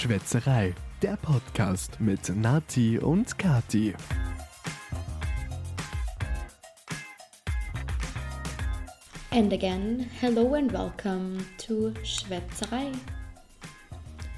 Schwätzerei, 0.00 0.72
der 1.02 1.18
Podcast 1.18 2.00
mit 2.00 2.34
Nati 2.34 2.98
und 2.98 3.36
Kati. 3.36 3.92
And 9.30 9.52
again, 9.52 10.08
hello 10.18 10.54
and 10.54 10.72
welcome 10.72 11.44
to 11.66 11.92
Schwätzerei. 12.02 12.92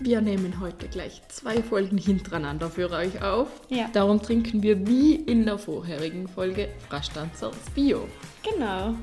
Wir 0.01 0.21
nehmen 0.21 0.59
heute 0.59 0.89
gleich 0.89 1.23
zwei 1.29 1.63
Folgen 1.63 1.97
hintereinander 1.97 2.69
für 2.69 2.91
euch 2.91 3.23
auf. 3.23 3.47
Ja. 3.69 3.89
Darum 3.93 4.21
trinken 4.21 4.65
wir 4.65 4.85
wie 4.85 5.15
in 5.15 5.47
der 5.47 5.59
vorherigen 5.59 6.27
Folge 6.27 6.71
Frastanzers 6.89 7.55
Bio. 7.73 8.09
Genau. 8.43 8.97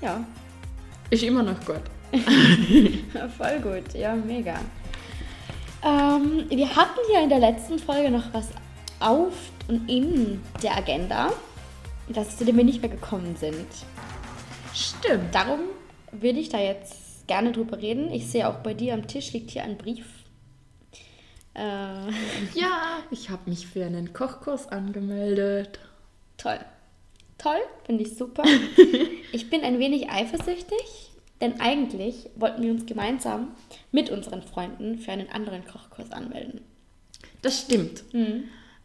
Ja, 0.00 0.26
Ist 1.10 1.22
immer 1.22 1.44
noch 1.44 1.64
gut. 1.64 1.82
voll 3.38 3.60
gut. 3.60 3.94
Ja, 3.94 4.16
mega. 4.16 4.58
Ähm, 5.84 6.46
wir 6.48 6.76
hatten 6.76 7.00
ja 7.12 7.20
in 7.22 7.28
der 7.28 7.38
letzten 7.40 7.78
Folge 7.78 8.10
noch 8.10 8.32
was 8.32 8.48
auf 9.00 9.34
und 9.68 9.88
in 9.88 10.40
der 10.62 10.76
Agenda, 10.76 11.32
das 12.08 12.36
zu 12.38 12.44
dem 12.44 12.56
wir 12.56 12.64
nicht 12.64 12.80
mehr 12.82 12.90
gekommen 12.90 13.36
sind. 13.36 13.66
Stimmt. 14.74 15.34
Darum 15.34 15.60
würde 16.12 16.38
ich 16.38 16.48
da 16.48 16.58
jetzt 16.58 17.26
gerne 17.26 17.52
drüber 17.52 17.78
reden. 17.78 18.10
Ich 18.12 18.28
sehe 18.28 18.48
auch 18.48 18.56
bei 18.56 18.74
dir 18.74 18.94
am 18.94 19.06
Tisch 19.06 19.32
liegt 19.32 19.50
hier 19.50 19.64
ein 19.64 19.76
Brief. 19.76 20.06
Äh, 21.54 21.60
Ja, 22.54 22.98
ich 23.10 23.30
habe 23.30 23.50
mich 23.50 23.66
für 23.66 23.84
einen 23.84 24.12
Kochkurs 24.12 24.68
angemeldet. 24.68 25.80
Toll. 26.36 26.58
Toll, 27.38 27.60
finde 27.84 28.04
ich 28.04 28.16
super. 28.16 28.44
ich 29.32 29.50
bin 29.50 29.62
ein 29.62 29.78
wenig 29.78 30.10
eifersüchtig, 30.10 31.10
denn 31.42 31.60
eigentlich 31.60 32.30
wollten 32.36 32.62
wir 32.62 32.70
uns 32.70 32.86
gemeinsam 32.86 33.48
mit 33.90 34.08
unseren 34.08 34.42
Freunden 34.42 34.98
für 34.98 35.12
einen 35.12 35.28
anderen 35.28 35.66
Kochkurs 35.66 36.12
anmelden. 36.12 36.62
Das 37.42 37.60
stimmt. 37.60 38.04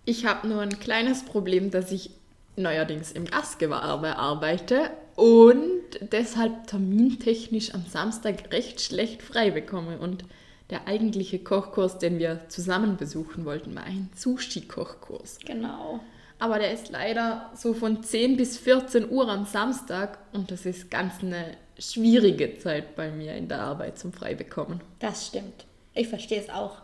Ich 0.04 0.26
habe 0.26 0.48
nur 0.48 0.62
ein 0.62 0.80
kleines 0.80 1.24
Problem, 1.24 1.70
dass 1.70 1.92
ich 1.92 2.10
neuerdings 2.56 3.12
im 3.12 3.26
Gastgewerbe 3.26 4.16
arbeite 4.16 4.90
und 5.16 5.84
deshalb 6.12 6.66
termintechnisch 6.66 7.76
am 7.76 7.86
Samstag 7.86 8.52
recht 8.52 8.82
schlecht 8.82 9.22
frei 9.22 9.52
bekomme. 9.52 10.00
Und 10.00 10.26
der 10.72 10.88
eigentliche 10.88 11.38
Kochkurs, 11.38 12.00
den 12.00 12.18
wir 12.18 12.50
zusammen 12.50 12.98
besuchen 12.98 13.46
wollten, 13.46 13.76
war 13.76 13.84
ein 13.84 14.10
Sushi-Kochkurs. 14.16 15.38
Genau. 15.46 16.00
Aber 16.40 16.58
der 16.58 16.74
ist 16.74 16.90
leider 16.90 17.52
so 17.56 17.76
von 17.76 18.02
10 18.02 18.38
bis 18.38 18.58
14 18.58 19.10
Uhr 19.12 19.30
am 19.30 19.46
Samstag 19.46 20.18
und 20.34 20.50
das 20.50 20.66
ist 20.66 20.90
ganz 20.90 21.22
eine 21.22 21.56
schwierige 21.80 22.58
Zeit 22.58 22.96
bei 22.96 23.10
mir 23.12 23.36
in 23.36 23.48
der 23.48 23.62
Arbeit 23.62 23.98
zum 24.00 24.14
Freibekommen. 24.14 24.82
Das 25.00 25.28
stimmt. 25.28 25.66
Ich 25.94 26.08
verstehe 26.08 26.40
es 26.42 26.50
auch. 26.50 26.78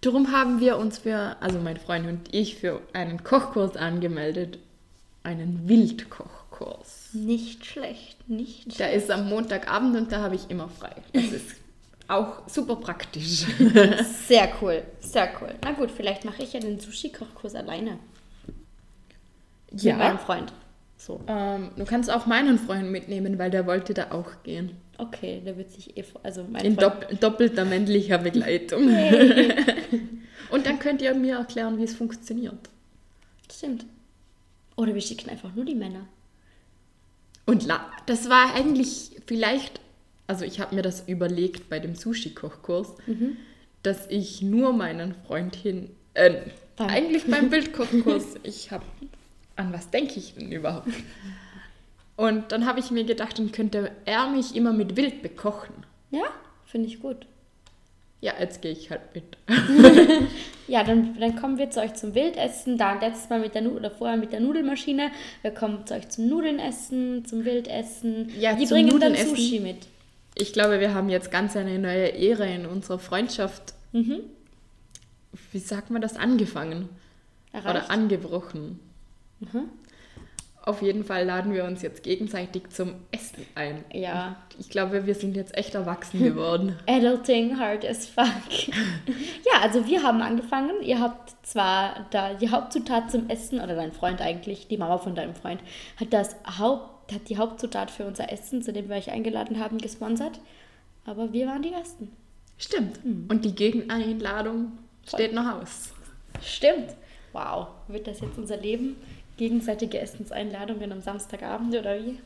Darum 0.00 0.32
haben 0.32 0.60
wir 0.60 0.76
uns 0.76 0.98
für, 0.98 1.36
also 1.40 1.58
mein 1.58 1.78
Freund 1.78 2.06
und 2.06 2.34
ich, 2.34 2.56
für 2.56 2.82
einen 2.92 3.24
Kochkurs 3.24 3.76
angemeldet. 3.76 4.58
Einen 5.22 5.66
Wildkochkurs. 5.68 7.10
Nicht 7.14 7.64
schlecht, 7.64 8.28
nicht 8.28 8.78
Der 8.78 8.92
ist 8.92 9.10
am 9.10 9.28
Montagabend 9.28 9.96
und 9.96 10.12
da 10.12 10.20
habe 10.20 10.34
ich 10.34 10.50
immer 10.50 10.68
frei. 10.68 10.94
Das 11.14 11.24
ist 11.24 11.56
auch 12.08 12.46
super 12.46 12.76
praktisch. 12.76 13.46
schlecht. 13.46 14.04
Sehr 14.28 14.52
cool, 14.60 14.82
sehr 15.00 15.30
cool. 15.40 15.54
Na 15.62 15.72
gut, 15.72 15.90
vielleicht 15.90 16.26
mache 16.26 16.42
ich 16.42 16.52
ja 16.52 16.60
den 16.60 16.78
Sushi-Kochkurs 16.78 17.54
alleine. 17.54 17.98
Mit 19.70 19.96
meinem 19.96 20.18
Freund. 20.18 20.52
So. 21.04 21.20
Ähm, 21.26 21.70
du 21.76 21.84
kannst 21.84 22.10
auch 22.10 22.24
meinen 22.24 22.58
Freund 22.58 22.90
mitnehmen, 22.90 23.38
weil 23.38 23.50
der 23.50 23.66
wollte 23.66 23.92
da 23.92 24.10
auch 24.12 24.42
gehen. 24.42 24.70
Okay, 24.96 25.42
der 25.44 25.58
wird 25.58 25.70
sich 25.70 25.98
eh, 25.98 26.04
also 26.22 26.46
mein 26.50 26.64
In 26.64 26.76
Freund. 26.76 27.04
dopp 27.10 27.20
doppelter 27.20 27.66
männlicher 27.66 28.16
Begleitung. 28.16 28.88
Und 30.50 30.66
dann 30.66 30.78
könnt 30.78 31.02
ihr 31.02 31.14
mir 31.14 31.36
erklären, 31.36 31.76
wie 31.78 31.84
es 31.84 31.94
funktioniert. 31.94 32.70
Stimmt. 33.52 33.84
Oder 34.76 34.94
wir 34.94 35.02
schicken 35.02 35.28
einfach 35.28 35.54
nur 35.54 35.66
die 35.66 35.74
Männer. 35.74 36.06
Und 37.44 37.66
la 37.66 37.90
das 38.06 38.30
war 38.30 38.54
eigentlich 38.54 39.10
vielleicht, 39.26 39.80
also 40.26 40.46
ich 40.46 40.58
habe 40.58 40.74
mir 40.74 40.82
das 40.82 41.06
überlegt 41.06 41.68
bei 41.68 41.80
dem 41.80 41.94
Sushi-Kochkurs, 41.94 42.94
dass 43.82 44.06
ich 44.08 44.40
nur 44.40 44.72
meinen 44.72 45.14
Freund 45.26 45.54
hin, 45.54 45.90
äh, 46.14 46.40
eigentlich 46.78 47.26
beim 47.26 47.50
Bildkochkurs, 47.50 48.36
ich 48.42 48.70
habe, 48.70 48.84
an 49.56 49.72
was 49.72 49.90
denke 49.90 50.14
ich 50.18 50.34
denn 50.34 50.50
überhaupt? 50.52 50.88
Und 52.16 52.52
dann 52.52 52.66
habe 52.66 52.80
ich 52.80 52.90
mir 52.90 53.04
gedacht, 53.04 53.38
dann 53.38 53.52
könnte 53.52 53.90
er 54.04 54.28
mich 54.28 54.54
immer 54.54 54.72
mit 54.72 54.96
Wild 54.96 55.22
bekochen. 55.22 55.74
Ja, 56.10 56.24
finde 56.64 56.88
ich 56.88 57.00
gut. 57.00 57.26
Ja, 58.20 58.32
jetzt 58.38 58.62
gehe 58.62 58.72
ich 58.72 58.90
halt 58.90 59.02
mit. 59.14 59.24
Ja, 60.66 60.82
dann, 60.82 61.20
dann 61.20 61.36
kommen 61.36 61.58
wir 61.58 61.68
zu 61.70 61.80
euch 61.80 61.92
zum 61.94 62.14
Wildessen. 62.14 62.78
Da 62.78 62.98
letztes 62.98 63.28
Mal 63.28 63.38
mit 63.38 63.54
der 63.54 63.60
Nu- 63.60 63.76
oder 63.76 63.90
vorher 63.90 64.16
mit 64.16 64.32
der 64.32 64.40
Nudelmaschine. 64.40 65.10
Wir 65.42 65.50
kommen 65.50 65.86
zu 65.86 65.92
euch 65.92 66.08
zum 66.08 66.26
Nudeln 66.28 66.58
essen, 66.58 67.24
zum 67.26 67.44
Wildessen. 67.44 68.32
Ja, 68.40 68.54
Die 68.54 68.64
zum 68.64 68.76
bringen 68.76 68.98
dann. 68.98 69.14
Sushi 69.14 69.60
mit. 69.60 69.86
Ich 70.34 70.54
glaube, 70.54 70.80
wir 70.80 70.94
haben 70.94 71.10
jetzt 71.10 71.30
ganz 71.30 71.54
eine 71.54 71.78
neue 71.78 72.14
Ära 72.14 72.44
in 72.44 72.64
unserer 72.64 72.98
Freundschaft. 72.98 73.74
Mhm. 73.92 74.20
Wie 75.52 75.58
sagt 75.58 75.90
man 75.90 76.00
das? 76.00 76.16
Angefangen. 76.16 76.88
Erreicht. 77.52 77.68
Oder 77.68 77.90
angebrochen. 77.90 78.80
Mhm. 79.52 79.68
Auf 80.66 80.80
jeden 80.80 81.04
Fall 81.04 81.26
laden 81.26 81.52
wir 81.52 81.64
uns 81.64 81.82
jetzt 81.82 82.02
gegenseitig 82.02 82.70
zum 82.70 82.94
Essen 83.10 83.44
ein. 83.54 83.84
Ja. 83.92 84.36
Ich 84.58 84.70
glaube, 84.70 85.06
wir 85.06 85.14
sind 85.14 85.36
jetzt 85.36 85.54
echt 85.58 85.74
erwachsen 85.74 86.20
geworden. 86.24 86.78
Adulting 86.86 87.58
hard 87.58 87.84
as 87.84 88.06
fuck. 88.06 88.26
ja, 88.66 89.60
also 89.60 89.86
wir 89.86 90.02
haben 90.02 90.22
angefangen. 90.22 90.82
Ihr 90.82 91.00
habt 91.00 91.34
zwar 91.46 92.06
da 92.10 92.32
die 92.32 92.50
Hauptzutat 92.50 93.10
zum 93.10 93.28
Essen, 93.28 93.60
oder 93.60 93.74
dein 93.74 93.92
Freund 93.92 94.22
eigentlich, 94.22 94.66
die 94.66 94.78
Mama 94.78 94.96
von 94.96 95.14
deinem 95.14 95.34
Freund, 95.34 95.60
hat 96.00 96.14
das 96.14 96.34
Haupt, 96.58 97.12
hat 97.12 97.28
die 97.28 97.36
Hauptzutat 97.36 97.90
für 97.90 98.06
unser 98.06 98.32
Essen, 98.32 98.62
zu 98.62 98.72
dem 98.72 98.88
wir 98.88 98.96
euch 98.96 99.10
eingeladen 99.10 99.60
haben, 99.60 99.76
gesponsert. 99.76 100.40
Aber 101.04 101.34
wir 101.34 101.46
waren 101.46 101.60
die 101.60 101.72
Ersten. 101.74 102.10
Stimmt. 102.56 103.00
Und 103.04 103.44
die 103.44 103.54
Gegeneinladung 103.54 104.78
steht 105.06 105.34
noch 105.34 105.60
aus. 105.60 105.92
Stimmt. 106.42 106.94
Wow. 107.34 107.66
Wird 107.88 108.06
das 108.06 108.20
jetzt 108.20 108.38
unser 108.38 108.56
Leben? 108.56 108.96
Gegenseitige 109.36 109.98
Essenseinladungen 109.98 110.92
am 110.92 111.00
Samstagabend 111.00 111.74
oder 111.74 111.96
wie? 111.98 112.20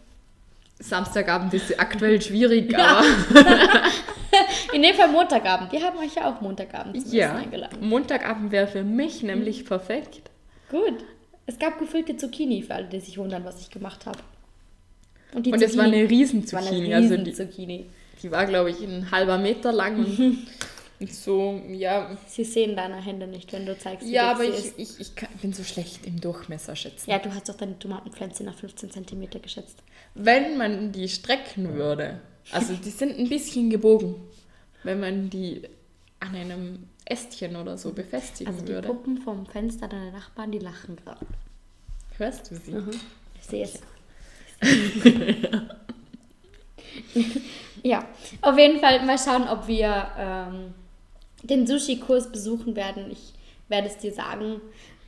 Samstagabend 0.81 1.55
ist 1.55 1.79
aktuell 1.81 2.21
schwierig, 2.23 2.77
aber 2.79 3.05
In 4.73 4.83
dem 4.83 4.95
Fall 4.95 5.09
Montagabend. 5.09 5.73
Wir 5.73 5.83
haben 5.83 5.99
euch 5.99 6.15
ja 6.15 6.31
auch 6.31 6.41
Montagabend 6.41 7.01
zum 7.01 7.17
ja, 7.17 7.29
Essen 7.29 7.37
eingeladen. 7.39 7.89
Montagabend 7.89 8.53
wäre 8.53 8.67
für 8.67 8.85
mich 8.85 9.23
nämlich 9.23 9.65
perfekt. 9.65 10.31
Gut. 10.71 11.05
Es 11.47 11.59
gab 11.59 11.79
gefüllte 11.79 12.17
Zucchini 12.17 12.63
für 12.63 12.75
alle, 12.75 12.87
die 12.87 13.01
sich 13.01 13.17
wundern, 13.17 13.45
was 13.45 13.61
ich 13.61 13.71
gemacht 13.71 14.05
habe. 14.05 14.19
die 15.35 15.51
Und 15.51 15.63
es 15.63 15.77
war 15.77 15.85
eine 15.85 16.09
riesen 16.09 16.45
es 16.45 16.53
war 16.53 16.61
eine 16.61 16.69
Zucchini. 16.69 16.95
Also 16.95 17.17
die, 17.17 17.33
Zucchini. 17.33 17.87
die 18.23 18.31
war, 18.31 18.45
glaube 18.45 18.71
ich, 18.71 18.81
ein 18.83 19.11
halber 19.11 19.39
Meter 19.39 19.73
lang 19.73 19.97
und, 19.97 20.19
und 20.19 20.47
so, 21.07 21.63
ja. 21.69 22.17
Sie 22.27 22.45
sehen 22.45 22.77
deine 22.77 22.97
Hände 22.97 23.27
nicht, 23.27 23.53
wenn 23.53 23.67
du 23.67 23.79
zeigst, 23.79 24.07
wie 24.07 24.13
Ja, 24.13 24.33
aber 24.33 24.45
sie 24.45 24.51
ich, 24.51 24.79
ich, 24.91 25.01
ich 25.01 25.15
kann, 25.15 25.29
bin 25.41 25.53
so 25.53 25.63
schlecht 25.63 26.05
im 26.07 26.21
Durchmesser 26.21 26.75
schätzen. 26.75 27.11
Ja, 27.11 27.19
du 27.19 27.33
hast 27.33 27.49
doch 27.49 27.57
deine 27.57 27.79
Tomatenpflanze 27.79 28.45
nach 28.45 28.57
15 28.57 28.91
cm 28.91 29.29
geschätzt. 29.43 29.83
Wenn 30.15 30.57
man 30.59 30.93
die 30.93 31.09
strecken 31.09 31.75
würde, 31.75 32.21
also 32.51 32.75
die 32.75 32.91
sind 32.91 33.19
ein 33.19 33.29
bisschen 33.29 33.71
gebogen, 33.71 34.17
wenn 34.83 35.01
man 35.01 35.31
die 35.31 35.63
an 36.21 36.35
einem 36.35 36.89
Ästchen 37.05 37.57
oder 37.57 37.79
so 37.79 37.93
befestigen 37.93 38.53
Also 38.53 38.65
die 38.65 38.73
würde. 38.73 38.89
Puppen 38.89 39.19
vom 39.19 39.47
Fenster 39.47 39.89
deiner 39.89 40.11
Nachbarn, 40.11 40.51
die 40.51 40.59
lachen 40.59 40.97
gerade. 40.97 41.25
Hörst 42.17 42.51
du 42.51 42.57
sie? 42.57 42.77
Ich 43.41 43.47
sehe 43.47 43.65
es. 43.65 43.81
ja, 47.83 48.05
auf 48.41 48.59
jeden 48.59 48.81
Fall 48.81 49.05
mal 49.07 49.19
schauen, 49.19 49.47
ob 49.49 49.67
wir 49.69 50.11
ähm, 50.19 50.75
den 51.51 51.67
Sushi-Kurs 51.67 52.31
besuchen 52.31 52.77
werden. 52.77 53.11
Ich 53.11 53.33
werde 53.69 53.89
es 53.89 53.99
dir 53.99 54.13
sagen. 54.13 54.61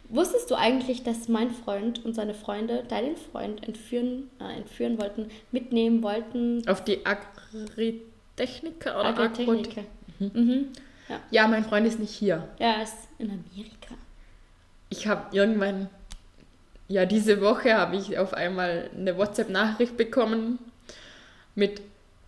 Wusstest 0.08 0.50
du 0.50 0.56
eigentlich, 0.56 1.04
dass 1.04 1.28
mein 1.28 1.50
Freund 1.50 2.04
und 2.04 2.14
seine 2.14 2.34
Freunde 2.34 2.82
deinen 2.88 3.16
Freund 3.16 3.66
entführen, 3.66 4.28
äh, 4.40 4.56
entführen 4.56 4.98
wollten, 5.00 5.28
mitnehmen 5.52 6.02
wollten? 6.02 6.66
Auf 6.68 6.82
die 6.82 6.98
Agritechniker 7.06 8.98
oder 8.98 9.08
Agritechniker. 9.08 9.82
Agrot- 9.82 10.34
Mhm. 10.34 10.66
Ja, 11.30 11.48
mein 11.48 11.64
Freund 11.64 11.86
ist 11.86 11.98
nicht 11.98 12.10
hier. 12.14 12.46
Ja, 12.58 12.72
er 12.74 12.82
ist 12.82 12.94
in 13.18 13.28
Amerika. 13.30 13.94
Ich 14.90 15.06
habe 15.06 15.34
irgendwann, 15.34 15.88
ja, 16.88 17.06
diese 17.06 17.40
Woche 17.40 17.74
habe 17.74 17.96
ich 17.96 18.18
auf 18.18 18.34
einmal 18.34 18.90
eine 18.96 19.16
WhatsApp-Nachricht 19.16 19.96
bekommen 19.96 20.58
mit, 21.54 21.80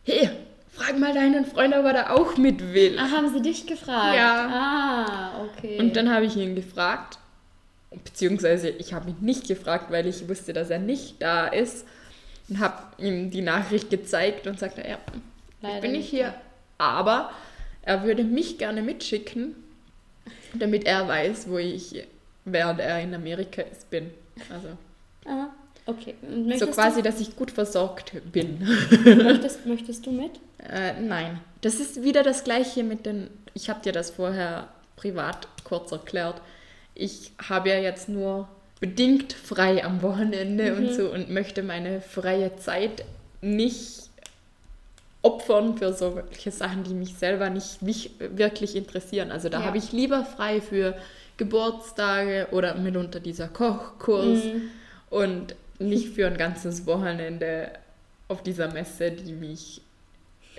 hey, 0.05 0.31
frag 0.73 0.99
mal 0.99 1.15
deinen 1.15 1.45
Freund, 1.45 1.75
ob 1.75 1.85
er 1.85 1.93
da 1.93 2.11
auch 2.11 2.37
mit 2.37 2.73
will. 2.73 2.99
Ah, 2.99 3.11
haben 3.11 3.33
sie 3.33 3.43
dich 3.43 3.67
gefragt? 3.67 4.17
Ja. 4.17 4.49
Ah, 4.49 5.45
okay. 5.45 5.79
Und 5.79 5.95
dann 5.97 6.13
habe 6.13 6.25
ich 6.25 6.37
ihn 6.37 6.55
gefragt, 6.55 7.19
beziehungsweise 7.91 8.69
ich 8.71 8.93
habe 8.95 9.11
ihn 9.11 9.17
nicht 9.21 9.47
gefragt, 9.47 9.91
weil 9.91 10.07
ich 10.07 10.29
wusste, 10.29 10.53
dass 10.53 10.71
er 10.71 10.79
nicht 10.79 11.21
da 11.21 11.47
ist. 11.47 11.87
Und 12.49 12.59
habe 12.59 12.83
ihm 12.99 13.31
die 13.31 13.41
Nachricht 13.41 13.91
gezeigt 13.91 14.47
und 14.47 14.59
sagte, 14.59 14.83
ja, 14.87 14.99
Leider 15.61 15.77
ich 15.77 15.81
bin 15.81 15.93
nicht 15.93 16.01
nicht 16.01 16.11
hier. 16.11 16.35
Aber 16.79 17.31
er 17.83 18.03
würde 18.03 18.25
mich 18.25 18.59
gerne 18.59 18.83
mitschicken, 18.83 19.55
damit 20.55 20.85
er 20.85 21.07
weiß, 21.07 21.49
wo 21.49 21.59
ich, 21.59 22.05
während 22.45 22.81
er 22.81 23.01
in 23.01 23.15
Amerika 23.15 23.63
ist, 23.63 23.89
bin. 23.91 24.11
Also 24.51 24.69
Ah, 25.25 25.49
okay. 25.87 26.15
Und 26.23 26.43
so 26.45 26.49
Möchtest 26.49 26.73
quasi, 26.73 27.03
dass 27.03 27.21
ich 27.21 27.37
gut 27.37 27.51
versorgt 27.51 28.13
bin. 28.33 28.67
möchtest, 29.05 29.67
möchtest 29.67 30.07
du 30.07 30.13
mit? 30.13 30.33
Äh, 30.59 31.01
nein, 31.01 31.41
das 31.61 31.75
ist 31.81 32.03
wieder 32.03 32.23
das 32.23 32.45
gleiche 32.45 32.83
mit 32.85 33.07
den. 33.07 33.29
Ich 33.55 33.69
habe 33.69 33.81
dir 33.83 33.93
das 33.93 34.11
vorher 34.11 34.69
privat 34.97 35.49
kurz 35.65 35.93
erklärt. 35.93 36.41
Ich 36.95 37.33
habe 37.49 37.71
ja 37.71 37.79
jetzt 37.79 38.09
nur 38.09 38.49
bedingt 38.81 39.33
frei 39.33 39.85
am 39.85 40.03
Wochenende 40.03 40.75
und 40.75 40.93
so 40.93 41.11
und 41.13 41.31
möchte 41.31 41.63
meine 41.63 42.01
freie 42.01 42.57
Zeit 42.57 43.05
nicht 43.41 44.09
opfern 45.23 45.77
für 45.79 45.93
solche 45.93 46.51
Sachen, 46.51 46.83
die 46.83 46.95
mich 46.95 47.15
selber 47.15 47.49
nicht 47.49 47.79
wich- 47.85 48.11
wirklich 48.19 48.75
interessieren. 48.75 49.31
Also 49.31 49.49
da 49.49 49.61
Ja. 49.61 49.67
habe 49.67 49.79
ich 49.79 49.93
lieber 49.93 50.25
frei 50.25 50.61
für 50.61 50.97
Geburtstage 51.37 52.49
oder 52.51 52.75
mitunter 52.75 53.21
dieser 53.21 53.49
Kochkurs 53.49 54.41
und 55.11 55.55
nicht 55.89 56.09
für 56.15 56.27
ein 56.27 56.37
ganzes 56.37 56.87
Wochenende 56.87 57.73
auf 58.29 58.43
dieser 58.43 58.73
Messe, 58.73 59.11
die 59.11 59.33
mich 59.33 59.83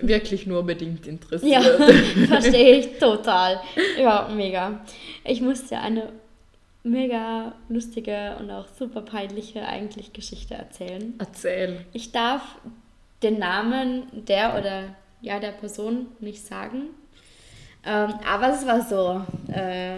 wirklich 0.00 0.46
nur 0.46 0.64
bedingt 0.64 1.06
Ja, 1.06 1.12
interessiert. 1.12 1.64
verstehe 2.28 2.78
ich 2.78 2.98
total. 2.98 3.60
Ja, 3.98 4.28
mega. 4.34 4.80
Ich 5.24 5.40
musste 5.40 5.78
eine 5.78 6.12
mega 6.82 7.54
lustige 7.68 8.36
und 8.38 8.50
auch 8.50 8.68
super 8.68 9.02
peinliche 9.02 9.66
eigentlich 9.66 10.12
Geschichte 10.12 10.54
erzählen. 10.54 11.14
Erzähl. 11.18 11.84
Ich 11.92 12.12
darf 12.12 12.42
den 13.22 13.38
Namen 13.38 14.04
der 14.12 14.58
oder 14.58 14.94
ja 15.22 15.40
der 15.40 15.52
Person 15.52 16.06
nicht 16.20 16.44
sagen. 16.44 16.88
Ähm, 17.86 18.14
aber 18.26 18.52
es 18.52 18.66
war 18.66 18.82
so, 18.82 19.24
äh, 19.52 19.96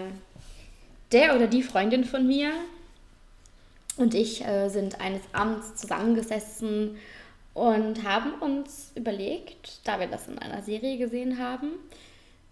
der 1.11 1.35
oder 1.35 1.47
die 1.47 1.63
Freundin 1.63 2.03
von 2.03 2.25
mir 2.27 2.51
und 3.97 4.13
ich 4.13 4.45
äh, 4.45 4.69
sind 4.69 5.01
eines 5.01 5.21
Abends 5.33 5.75
zusammengesessen 5.75 6.97
und 7.53 8.03
haben 8.03 8.33
uns 8.35 8.91
überlegt, 8.95 9.79
da 9.83 9.99
wir 9.99 10.07
das 10.07 10.27
in 10.27 10.37
einer 10.37 10.61
Serie 10.61 10.97
gesehen 10.97 11.39
haben, 11.39 11.71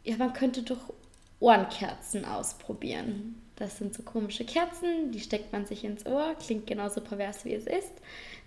ja, 0.03 0.18
man 0.18 0.33
könnte 0.33 0.63
doch 0.63 0.94
Ohrenkerzen 1.39 2.25
ausprobieren. 2.25 3.42
Das 3.56 3.77
sind 3.77 3.94
so 3.94 4.03
komische 4.03 4.45
Kerzen, 4.45 5.12
die 5.12 5.19
steckt 5.19 5.53
man 5.53 5.65
sich 5.65 5.83
ins 5.83 6.06
Ohr, 6.06 6.36
klingt 6.44 6.68
genauso 6.68 7.01
pervers 7.01 7.45
wie 7.45 7.53
es 7.53 7.68
ist, 7.68 7.94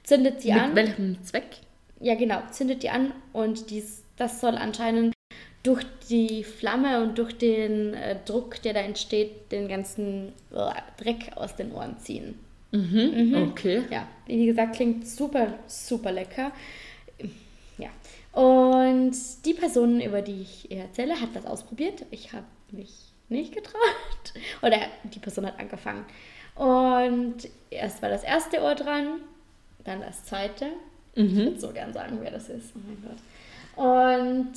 zündet 0.02 0.42
sie 0.42 0.52
an. 0.52 0.74
Mit 0.74 0.88
welchem 0.88 1.22
Zweck? 1.22 1.60
Ja, 2.00 2.14
genau, 2.14 2.42
zündet 2.50 2.82
die 2.82 2.90
an 2.90 3.12
und 3.32 3.70
dies, 3.70 4.02
das 4.16 4.40
soll 4.40 4.56
anscheinend 4.56 5.14
durch 5.62 5.84
die 6.08 6.44
Flamme 6.44 7.02
und 7.02 7.18
durch 7.18 7.36
den 7.36 7.94
äh, 7.94 8.16
Druck, 8.24 8.62
der 8.62 8.74
da 8.74 8.80
entsteht, 8.80 9.50
den 9.50 9.68
ganzen 9.68 10.32
äh, 10.52 10.72
Dreck 11.02 11.32
aus 11.36 11.56
den 11.56 11.72
Ohren 11.72 11.98
ziehen. 11.98 12.38
Mhm. 12.70 13.48
Okay. 13.50 13.82
Ja, 13.90 14.06
wie 14.26 14.46
gesagt, 14.46 14.76
klingt 14.76 15.06
super, 15.06 15.54
super 15.66 16.12
lecker. 16.12 16.52
Ja. 17.78 17.90
Und 18.32 19.14
die 19.44 19.54
Person, 19.54 20.00
über 20.00 20.22
die 20.22 20.42
ich 20.42 20.70
erzähle, 20.70 21.20
hat 21.20 21.34
das 21.34 21.46
ausprobiert. 21.46 22.04
Ich 22.10 22.32
habe 22.32 22.46
mich 22.70 23.12
nicht 23.28 23.54
getraut. 23.54 23.78
Oder 24.62 24.78
die 25.04 25.18
Person 25.18 25.46
hat 25.46 25.58
angefangen. 25.58 26.04
Und 26.54 27.48
erst 27.70 28.02
war 28.02 28.08
das 28.08 28.24
erste 28.24 28.60
Ohr 28.60 28.74
dran, 28.74 29.20
dann 29.84 30.00
das 30.00 30.24
zweite. 30.24 30.66
Ich 31.14 31.34
würde 31.34 31.58
so 31.58 31.72
gern 31.72 31.92
sagen, 31.92 32.18
wer 32.20 32.30
das 32.30 32.48
ist. 32.48 32.72
Oh 32.76 32.80
mein 32.86 33.02
Gott. 33.02 33.18
Und 33.76 34.52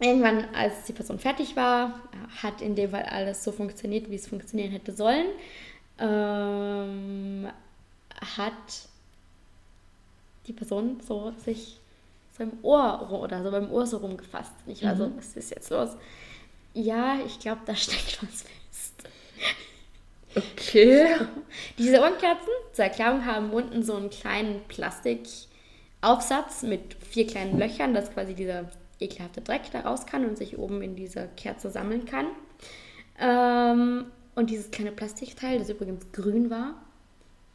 irgendwann, 0.00 0.44
als 0.54 0.84
die 0.84 0.92
Person 0.92 1.18
fertig 1.18 1.56
war, 1.56 2.00
hat 2.42 2.60
in 2.60 2.74
dem 2.74 2.90
Fall 2.90 3.04
alles 3.04 3.42
so 3.42 3.50
funktioniert, 3.50 4.10
wie 4.10 4.16
es 4.16 4.28
funktionieren 4.28 4.70
hätte 4.70 4.92
sollen. 4.92 5.26
Ähm, 5.98 7.48
hat 8.36 8.52
die 10.46 10.52
Person 10.52 11.00
so 11.06 11.32
sich 11.44 11.78
so 12.36 12.42
im 12.42 12.52
Ohr 12.62 13.10
oder 13.10 13.42
so 13.42 13.50
beim 13.50 13.70
Ohr 13.70 13.86
so 13.86 13.98
rumgefasst. 13.98 14.52
Ich 14.66 14.84
war 14.84 14.96
so, 14.96 15.10
was 15.16 15.36
ist 15.36 15.50
jetzt 15.50 15.70
los? 15.70 15.90
Ja, 16.74 17.18
ich 17.24 17.38
glaube, 17.38 17.60
da 17.66 17.76
steckt 17.76 18.22
was 18.22 18.42
fest. 18.42 18.94
Okay. 20.34 21.16
Diese 21.78 22.00
Ohrenkerzen, 22.00 22.48
zur 22.72 22.84
Erklärung, 22.86 23.26
haben 23.26 23.50
unten 23.50 23.82
so 23.82 23.94
einen 23.94 24.08
kleinen 24.08 24.62
Plastikaufsatz 24.68 26.62
mit 26.62 26.94
vier 26.94 27.26
kleinen 27.26 27.58
Löchern, 27.58 27.92
dass 27.92 28.10
quasi 28.12 28.32
dieser 28.34 28.70
ekelhafte 28.98 29.42
Dreck 29.42 29.70
da 29.72 29.80
raus 29.80 30.06
kann 30.06 30.24
und 30.24 30.38
sich 30.38 30.58
oben 30.58 30.80
in 30.80 30.96
dieser 30.96 31.26
Kerze 31.26 31.70
sammeln 31.70 32.06
kann. 32.06 32.28
Ähm, 33.18 34.06
und 34.34 34.50
dieses 34.50 34.70
kleine 34.70 34.92
Plastikteil, 34.92 35.58
das 35.58 35.70
übrigens 35.70 36.10
grün 36.12 36.50
war, 36.50 36.74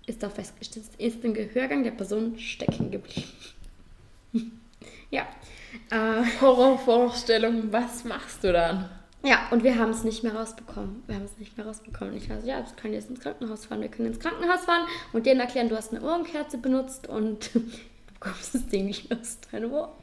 ist 0.05 0.23
auf 0.23 0.35
festgestellt, 0.35 0.85
ist 0.97 1.23
im 1.23 1.33
Gehörgang 1.33 1.83
der 1.83 1.91
Person 1.91 2.37
stecken 2.39 2.91
geblieben. 2.91 3.27
ja. 5.11 5.27
Äh, 5.89 6.23
Horrorvorstellung, 6.41 7.71
was 7.71 8.03
machst 8.03 8.43
du 8.43 8.53
dann? 8.53 8.89
ja, 9.23 9.47
und 9.51 9.63
wir 9.63 9.77
haben 9.77 9.91
es 9.91 10.03
nicht 10.03 10.23
mehr 10.23 10.35
rausbekommen. 10.35 11.03
Wir 11.07 11.15
haben 11.15 11.25
es 11.25 11.37
nicht 11.37 11.57
mehr 11.57 11.65
rausbekommen. 11.65 12.15
Ich 12.15 12.29
war 12.29 12.39
so, 12.39 12.47
ja, 12.47 12.57
wir 12.57 12.75
können 12.75 12.93
jetzt 12.93 13.09
ins 13.09 13.19
Krankenhaus 13.19 13.65
fahren. 13.65 13.81
Wir 13.81 13.89
können 13.89 14.09
ins 14.09 14.19
Krankenhaus 14.19 14.65
fahren 14.65 14.87
und 15.11 15.25
denen 15.25 15.39
erklären, 15.39 15.69
du 15.69 15.75
hast 15.75 15.93
eine 15.93 16.03
Ohrenkerze 16.03 16.57
benutzt 16.57 17.07
und 17.07 17.49
du 17.53 17.61
bekommst 18.13 18.55
das 18.55 18.67
Ding 18.67 18.85
nicht 18.85 19.09
mehr 19.09 19.19
aus 19.19 19.39
deinem 19.51 19.73
Ohr. 19.73 19.95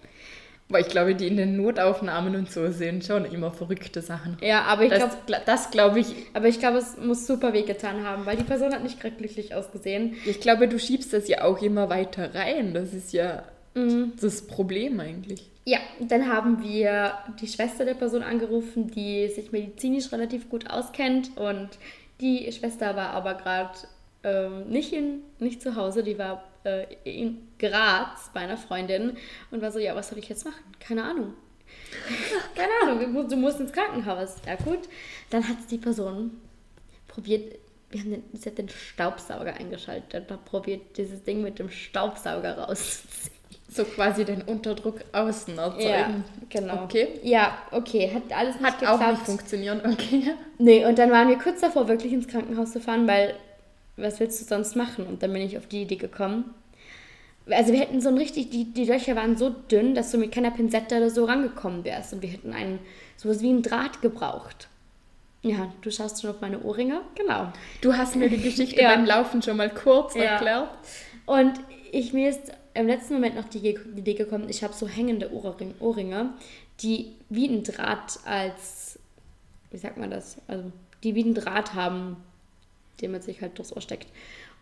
Weil 0.71 0.81
ich 0.83 0.89
glaube, 0.89 1.15
die 1.15 1.27
in 1.29 1.37
den 1.37 1.57
Notaufnahmen 1.57 2.35
und 2.37 2.51
so 2.51 2.71
sehen 2.73 3.03
schon 3.03 3.27
immer 3.27 3.53
verrückte 3.53 4.01
Sachen. 4.01 4.39
Ja, 4.41 4.63
aber 4.63 4.85
ich 4.85 4.91
Das, 4.91 4.99
glaube, 4.99 5.15
gla- 5.27 5.45
das 5.45 5.71
glaube 5.71 6.01
ich. 6.01 6.15
aber 6.33 6.49
ich 6.49 6.59
glaube, 6.59 6.79
es 6.79 6.97
muss 6.97 7.27
super 7.27 7.53
wehgetan 7.53 8.03
haben, 8.05 8.25
weil 8.25 8.37
die 8.39 8.45
Person 8.45 8.73
hat 8.73 8.83
nicht 8.83 8.99
gerade 8.99 9.15
glücklich 9.17 9.55
ausgesehen. 9.55 10.15
Ich 10.25 10.41
glaube, 10.41 10.67
du 10.67 10.79
schiebst 10.79 11.13
das 11.13 11.29
ja 11.29 11.45
auch 11.45 11.61
immer 11.61 11.91
weiter 11.91 12.35
rein. 12.35 12.73
Das 12.75 12.95
ist 12.95 13.13
ja 13.13 13.43
Mhm. 13.75 14.13
das 14.21 14.47
Problem 14.47 15.01
eigentlich. 15.01 15.51
Ja, 15.67 15.79
dann 16.01 16.29
haben 16.33 16.63
wir 16.63 17.13
die 17.41 17.49
Schwester 17.49 17.85
der 17.85 17.95
Person 17.95 18.23
angerufen, 18.23 18.91
die 18.91 19.29
sich 19.29 19.51
medizinisch 19.53 20.13
relativ 20.13 20.49
gut 20.49 20.71
auskennt 20.71 21.37
und 21.37 21.71
die 22.21 22.51
Schwester 22.53 22.95
war 22.97 23.11
aber 23.11 23.35
gerade 23.35 23.71
ähm, 24.23 24.69
nicht, 24.69 24.93
in, 24.93 25.21
nicht 25.41 25.61
zu 25.61 25.75
Hause, 25.77 26.03
die 26.03 26.19
war 26.19 26.45
äh, 26.65 26.87
in 27.05 27.49
Graz 27.59 28.31
bei 28.35 28.41
einer 28.41 28.57
Freundin 28.57 29.17
und 29.51 29.63
war 29.63 29.71
so, 29.73 29.79
ja, 29.79 29.95
was 29.95 30.09
soll 30.09 30.19
ich 30.19 30.29
jetzt 30.29 30.45
machen? 30.45 30.63
Keine 30.81 31.05
Ahnung. 31.05 31.35
Keine 32.55 32.71
Ahnung, 32.83 33.29
du 33.29 33.37
musst- 33.37 33.61
ins 33.61 33.73
Krankenhaus. 33.73 34.37
Ja 34.47 34.57
gut, 34.57 34.81
dann 35.31 35.47
hat 35.49 35.57
die 35.71 35.79
Person 35.79 36.31
probiert, 37.09 37.57
wir 37.91 38.01
haben 38.01 38.11
den, 38.11 38.23
sie 38.33 38.49
hat 38.51 38.59
den 38.59 38.69
Staubsauger 38.69 39.55
eingeschaltet 39.55 40.15
und 40.15 40.31
hat 40.31 40.45
probiert, 40.45 40.97
dieses 40.97 41.23
Ding 41.25 41.43
mit 41.43 41.59
dem 41.59 41.71
Staubsauger 41.71 42.59
rauszuziehen. 42.59 43.33
So 43.69 43.85
quasi 43.85 44.25
den 44.25 44.43
Unterdruck 44.43 45.01
außen 45.13 45.57
Ja, 45.57 45.65
erzeugen. 45.65 46.25
genau. 46.49 46.85
Okay. 46.85 47.19
Ja, 47.23 47.59
okay, 47.73 48.11
hat 48.15 48.23
alles 48.37 48.57
nicht 48.57 48.65
Hat 48.65 48.79
geklappt. 48.79 49.03
auch 49.03 49.11
nicht 49.11 49.23
funktioniert, 49.23 49.85
okay. 49.85 50.33
Nee, 50.59 50.85
und 50.85 50.97
dann 50.99 51.11
waren 51.11 51.29
wir 51.29 51.39
kurz 51.39 51.61
davor, 51.61 51.89
wirklich 51.89 52.13
ins 52.13 52.29
Krankenhaus 52.29 52.73
zu 52.73 52.81
fahren, 52.81 53.07
weil 53.09 53.35
was 53.97 54.21
willst 54.21 54.41
du 54.41 54.45
sonst 54.45 54.77
machen? 54.77 55.07
Und 55.07 55.23
dann 55.23 55.33
bin 55.33 55.43
ich 55.43 55.57
auf 55.59 55.67
die 55.67 55.83
Idee 55.83 55.97
gekommen. 55.97 56.53
Also 57.51 57.73
wir 57.73 57.81
hätten 57.81 58.01
so 58.01 58.09
ein 58.09 58.17
richtig, 58.17 58.51
die, 58.51 58.65
die 58.73 58.85
Löcher 58.87 59.17
waren 59.17 59.37
so 59.37 59.51
dünn, 59.51 59.95
dass 59.95 60.11
du 60.11 60.19
mit 60.19 60.33
keiner 60.33 60.51
Pinzette 60.51 60.97
oder 60.97 61.11
so 61.11 61.25
rangekommen 61.27 61.85
wärst. 61.85 62.15
Und 62.15 62.23
wir 62.23 62.31
hätten 62.31 62.53
einen, 62.55 62.79
sowas 63.17 63.41
wie 63.43 63.51
einen 63.51 63.63
Draht 63.63 64.01
gebraucht. 64.01 64.69
Ja, 65.43 65.71
du 65.83 65.91
schaust 65.91 66.23
schon 66.23 66.31
auf 66.31 66.41
meine 66.41 66.63
Ohrringe? 66.63 67.03
Genau. 67.17 67.53
Du 67.83 67.95
hast 67.95 68.17
mir 68.17 68.31
die 68.31 68.41
Geschichte 68.41 68.81
Ja. 68.81 68.95
beim 68.95 69.05
Laufen 69.05 69.43
schon 69.43 69.59
mal 69.59 69.69
kurz 69.69 70.15
Ja. 70.15 70.23
erklärt. 70.23 70.71
Und 71.27 71.53
ich 71.93 72.15
mir 72.15 72.31
ist 72.31 72.41
im 72.73 72.87
letzten 72.87 73.15
Moment 73.15 73.37
noch 73.37 73.49
die, 73.49 73.59
Idee 73.69 74.15
gekommen, 74.15 74.49
ich 74.49 74.65
habe 74.65 74.73
so 74.73 74.89
hängende 74.89 75.33
Ohrring, 75.33 75.75
Ohrringe, 75.81 76.31
die 76.81 77.13
wie 77.29 77.47
ein 77.47 77.63
Draht 77.63 78.19
als, 78.25 78.99
wie 79.71 79.77
sagt 79.77 79.97
man 79.99 80.11
das, 80.11 80.39
also 80.49 80.73
die 81.03 81.15
wie 81.15 81.23
ein 81.25 81.35
Draht 81.35 81.75
haben, 81.75 82.17
den 83.01 83.13
man 83.13 83.21
sich 83.21 83.43
halt 83.43 83.59
durchs 83.59 83.73
Ohr 83.75 83.83
steckt. 83.83 84.09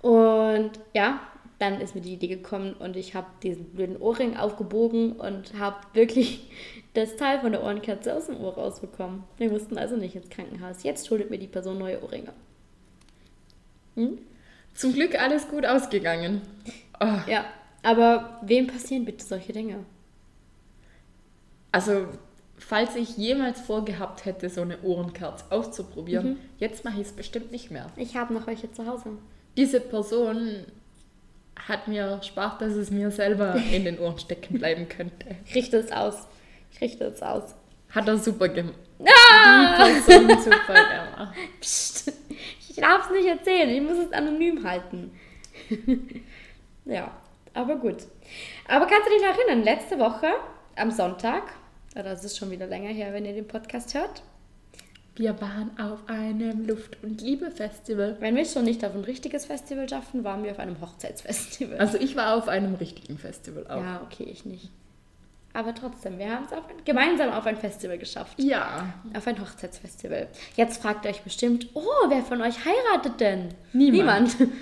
Und 0.03 0.73
ja, 0.95 1.21
dann 1.62 1.81
ist 1.81 1.95
mir 1.95 2.00
die 2.00 2.14
Idee 2.14 2.26
gekommen 2.26 2.75
und 2.75 2.97
ich 2.97 3.14
habe 3.14 3.28
diesen 3.42 3.66
blöden 3.66 3.97
Ohrring 3.97 4.37
aufgebogen 4.37 5.12
und 5.12 5.57
habe 5.59 5.76
wirklich 5.95 6.50
das 6.95 7.14
Teil 7.14 7.38
von 7.40 7.52
der 7.52 7.62
Ohrenkerze 7.62 8.14
aus 8.14 8.26
dem 8.26 8.40
Ohr 8.40 8.54
rausbekommen. 8.54 9.23
Wir 9.38 9.49
mussten 9.49 9.78
also 9.78 9.97
nicht 9.97 10.16
ins 10.16 10.28
Krankenhaus. 10.28 10.83
Jetzt 10.83 11.07
schuldet 11.07 11.31
mir 11.31 11.38
die 11.38 11.47
Person 11.47 11.78
neue 11.78 12.02
Ohrringe. 12.02 12.33
Zum 14.75 14.92
Glück 14.92 15.14
alles 15.21 15.49
gut 15.49 15.64
ausgegangen. 15.64 16.40
Oh, 17.00 17.19
Ja, 17.28 17.45
aber 17.85 18.40
wem 18.42 18.66
passieren 18.66 19.04
bitte 19.04 19.25
solche 19.25 19.52
Dinge? 19.52 19.85
also, 21.71 22.09
falls 22.59 22.97
ich 22.97 23.16
jemals 23.16 23.61
vorgehabt 23.61 24.25
hätte, 24.25 24.50
so 24.50 24.62
eine 24.62 24.83
Ohrenkerze 24.83 25.45
auszuprobieren, 25.50 26.38
jetzt 26.59 26.85
mache 26.85 27.00
ich 27.00 27.07
es 27.07 27.12
bestimmt 27.12 27.50
nicht 27.52 27.71
mehr. 27.71 27.87
Ich 27.97 28.16
habe 28.16 28.35
noch 28.35 28.47
welche 28.47 28.71
zu 28.73 28.87
Hause. 28.87 29.11
Diese 29.57 29.81
Person 29.81 30.64
hat 31.56 31.88
mir 31.88 32.02
erspart, 32.02 32.61
dass 32.61 32.73
es 32.73 32.90
mir 32.90 33.11
selber 33.11 33.54
in 33.73 33.85
den 33.85 33.99
Ohren 33.99 34.18
stecken 34.18 34.59
bleiben 34.59 34.88
könnte. 34.88 35.37
Ich 35.44 35.54
richte 35.54 35.76
es 35.76 35.92
aus. 35.92 36.26
Ich 36.73 36.80
richte 36.80 37.04
es 37.04 37.23
aus. 37.23 37.54
Hat 37.90 38.09
er 38.09 38.16
super 38.16 38.49
gemacht. 38.49 38.75
Ah! 39.00 39.87
Die 39.87 40.00
Person 40.00 40.28
super 40.40 40.75
gemacht. 40.75 41.35
Psst, 41.61 42.12
ich 42.68 42.76
darf 42.76 43.06
es 43.06 43.16
nicht 43.16 43.28
erzählen, 43.28 43.68
ich 43.68 43.82
muss 43.82 43.99
es 43.99 44.12
anonym 44.12 44.64
halten. 44.64 45.12
ja, 46.85 47.11
aber 47.52 47.76
gut. 47.76 47.99
Aber 48.66 48.87
kannst 48.87 49.06
du 49.06 49.12
dich 49.12 49.23
noch 49.23 49.37
erinnern, 49.37 49.64
letzte 49.64 49.99
Woche 49.99 50.28
am 50.76 50.90
Sonntag, 50.90 51.42
oder 51.94 52.04
das 52.04 52.25
ist 52.25 52.38
schon 52.38 52.50
wieder 52.50 52.66
länger 52.66 52.88
her, 52.88 53.12
wenn 53.12 53.26
ihr 53.26 53.35
den 53.35 53.47
Podcast 53.47 53.94
hört, 53.94 54.23
Wir 55.14 55.38
waren 55.40 55.71
auf 55.78 56.09
einem 56.09 56.66
Luft- 56.66 56.97
und 57.02 57.21
Liebe-Festival. 57.21 58.16
wenn 58.21 58.35
wir 58.35 58.47
schon 58.47 58.64
nicht 58.64 58.85
auf 58.85 58.95
ein 58.95 59.04
richtiges 59.04 59.45
Festival 59.45 59.88
schaffen, 59.88 60.25
waren 60.25 60.42
wir 60.42 60.52
auf 60.52 60.59
einem 60.59 60.81
Hochzeitsfestival. 60.81 61.78
Also 61.78 61.99
ich 61.99 62.16
war 62.16 62.37
auf 62.37 62.49
einem 62.49 62.75
richtigen 62.76 63.19
Festival 63.19 63.66
auch. 63.66 63.83
ja, 63.83 64.00
okay, 64.04 64.25
ich 64.25 64.47
nicht. 64.47 64.71
Aber 65.54 65.75
trotzdem, 65.75 66.19
wir 66.19 66.31
haben 66.31 66.45
es 66.45 66.85
gemeinsam 66.87 67.31
auf 67.31 67.45
ein 67.45 67.59
Festival 67.59 67.99
geschafft. 67.99 68.42
Ja. 68.42 68.95
Auf 69.14 69.26
ein 69.26 69.38
Hochzeitsfestival. 69.38 70.28
Jetzt 70.57 70.81
fragt 70.81 71.04
ihr 71.04 71.11
euch 71.11 71.21
bestimmt, 71.21 71.69
oh, 71.75 71.83
wer 72.09 72.23
von 72.23 72.40
euch 72.40 72.64
heiratet 72.64 73.21
denn? 73.21 73.49
Niemand. 73.75 74.40
Niemand. 74.40 74.52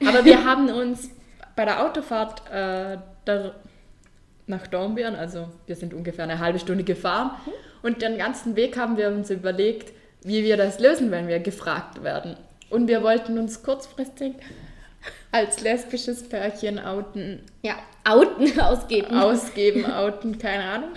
Aber 0.04 0.24
wir 0.24 0.44
haben 0.44 0.68
uns 0.68 1.10
bei 1.54 1.64
der 1.64 1.84
Autofahrt 1.86 2.42
äh, 2.50 2.98
nach 4.48 4.66
Dornbirn, 4.66 5.14
also 5.14 5.48
wir 5.66 5.76
sind 5.76 5.94
ungefähr 5.94 6.24
eine 6.24 6.40
halbe 6.40 6.58
Stunde 6.58 6.82
gefahren 6.82 7.30
und 7.86 8.02
den 8.02 8.18
ganzen 8.18 8.56
Weg 8.56 8.76
haben 8.76 8.96
wir 8.96 9.08
uns 9.08 9.30
überlegt, 9.30 9.92
wie 10.22 10.42
wir 10.42 10.56
das 10.56 10.80
lösen, 10.80 11.10
wenn 11.12 11.28
wir 11.28 11.38
gefragt 11.38 12.02
werden. 12.02 12.36
Und 12.68 12.88
wir 12.88 13.02
wollten 13.04 13.38
uns 13.38 13.62
kurzfristig 13.62 14.34
als 15.30 15.60
lesbisches 15.60 16.28
Pärchen 16.28 16.80
outen, 16.80 17.42
Ja, 17.62 17.76
outen, 18.04 18.58
ausgeben. 18.60 19.16
ausgeben, 19.16 19.86
outen, 19.86 20.36
keine 20.38 20.64
Ahnung. 20.64 20.88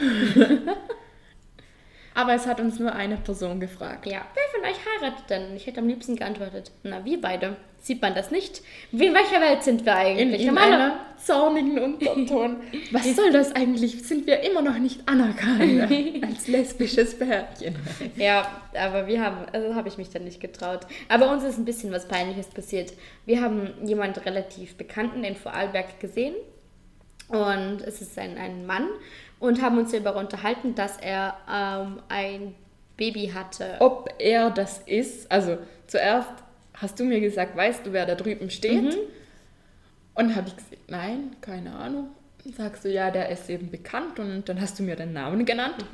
Aber 2.16 2.34
es 2.34 2.48
hat 2.48 2.60
uns 2.60 2.80
nur 2.80 2.92
eine 2.94 3.18
Person 3.18 3.60
gefragt. 3.60 4.08
Ja, 4.08 4.26
wer 4.34 4.44
von 4.62 4.70
euch 4.70 4.80
heiratet 4.84 5.30
denn? 5.30 5.56
Ich 5.56 5.68
hätte 5.68 5.80
am 5.82 5.88
liebsten 5.88 6.16
geantwortet, 6.16 6.72
na, 6.84 7.06
wir 7.06 7.22
beide. 7.22 7.56
Sieht 7.82 8.02
man 8.02 8.14
das 8.14 8.30
nicht? 8.30 8.62
Wie 8.92 9.06
in 9.08 9.14
welcher 9.14 9.40
Welt 9.42 9.64
sind 9.64 9.86
wir 9.86 9.94
In, 9.94 9.98
eigentlich? 9.98 10.42
in 10.42 10.48
Normaler- 10.54 10.74
einem 10.84 10.92
zornigen 11.18 11.80
Unterton. 11.80 12.58
Was 12.92 13.16
soll 13.16 13.32
das 13.32 13.54
eigentlich? 13.56 14.04
Sind 14.04 14.28
wir 14.28 14.42
immer 14.42 14.62
noch 14.62 14.78
nicht 14.78 15.02
anerkannt 15.08 15.90
als 16.24 16.48
lesbisches 16.48 17.18
Pärchen? 17.18 17.76
Ja, 18.16 18.62
aber 18.78 19.08
wir 19.08 19.24
haben, 19.24 19.46
also 19.52 19.76
habe 19.76 19.88
ich 19.88 19.98
mich 19.98 20.10
dann 20.10 20.24
nicht 20.26 20.40
getraut. 20.40 20.82
Aber 21.08 21.32
uns 21.32 21.44
ist 21.44 21.58
ein 21.58 21.66
bisschen 21.66 21.92
was 21.92 22.08
Peinliches 22.08 22.48
passiert. 22.48 22.94
Wir 23.26 23.42
haben 23.42 23.70
jemand 23.86 24.26
relativ 24.26 24.76
Bekannten 24.76 25.24
in 25.24 25.36
Vorarlberg 25.36 26.00
gesehen 26.00 26.36
und 27.30 27.82
es 27.86 28.02
ist 28.02 28.18
ein, 28.18 28.38
ein 28.38 28.66
Mann 28.66 28.88
und 29.40 29.62
haben 29.62 29.78
uns 29.78 29.92
darüber 29.92 30.16
unterhalten, 30.16 30.76
dass 30.76 30.98
er 30.98 31.36
ähm, 31.52 32.02
ein 32.10 32.56
Baby 32.98 33.32
hatte. 33.34 33.76
Ob 33.80 34.10
er 34.20 34.50
das 34.52 34.80
ist, 34.86 35.32
also 35.32 35.58
zuerst 35.88 36.30
hast 36.82 37.00
du 37.00 37.04
mir 37.04 37.20
gesagt, 37.20 37.56
weißt 37.56 37.86
du, 37.86 37.94
wer 37.94 38.06
da 38.06 38.16
drüben 38.16 38.50
steht? 38.50 38.98
Und 40.16 40.36
habe 40.36 40.48
ich 40.48 40.56
gesagt, 40.56 40.90
nein, 40.90 41.36
keine 41.42 41.74
Ahnung. 41.76 42.10
Dann 42.44 42.54
sagst 42.54 42.86
du, 42.86 42.90
ja, 42.90 43.12
der 43.12 43.30
ist 43.30 43.50
eben 43.50 43.70
bekannt 43.70 44.20
und 44.20 44.48
dann 44.48 44.60
hast 44.62 44.80
du 44.80 44.84
mir 44.84 44.96
den 44.96 45.14
Namen 45.14 45.46
genannt. 45.46 45.86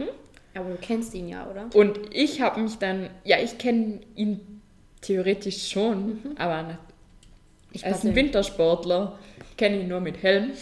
Aber 0.55 0.69
du 0.69 0.77
kennst 0.77 1.13
ihn 1.13 1.27
ja, 1.27 1.47
oder? 1.49 1.69
Und 1.73 1.99
ich 2.11 2.41
habe 2.41 2.61
mich 2.61 2.77
dann, 2.77 3.09
ja, 3.23 3.37
ich 3.39 3.57
kenne 3.57 3.99
ihn 4.15 4.61
theoretisch 5.01 5.69
schon, 5.69 6.35
aber 6.37 6.63
nicht 6.63 6.79
Ich 7.73 7.85
als 7.85 8.03
ein 8.03 8.15
Wintersportler 8.15 9.19
kenne 9.57 9.81
ihn 9.81 9.87
nur 9.87 9.99
mit 9.99 10.21
Helm. 10.23 10.51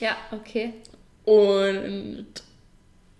Ja, 0.00 0.16
okay. 0.32 0.74
Und 1.24 2.26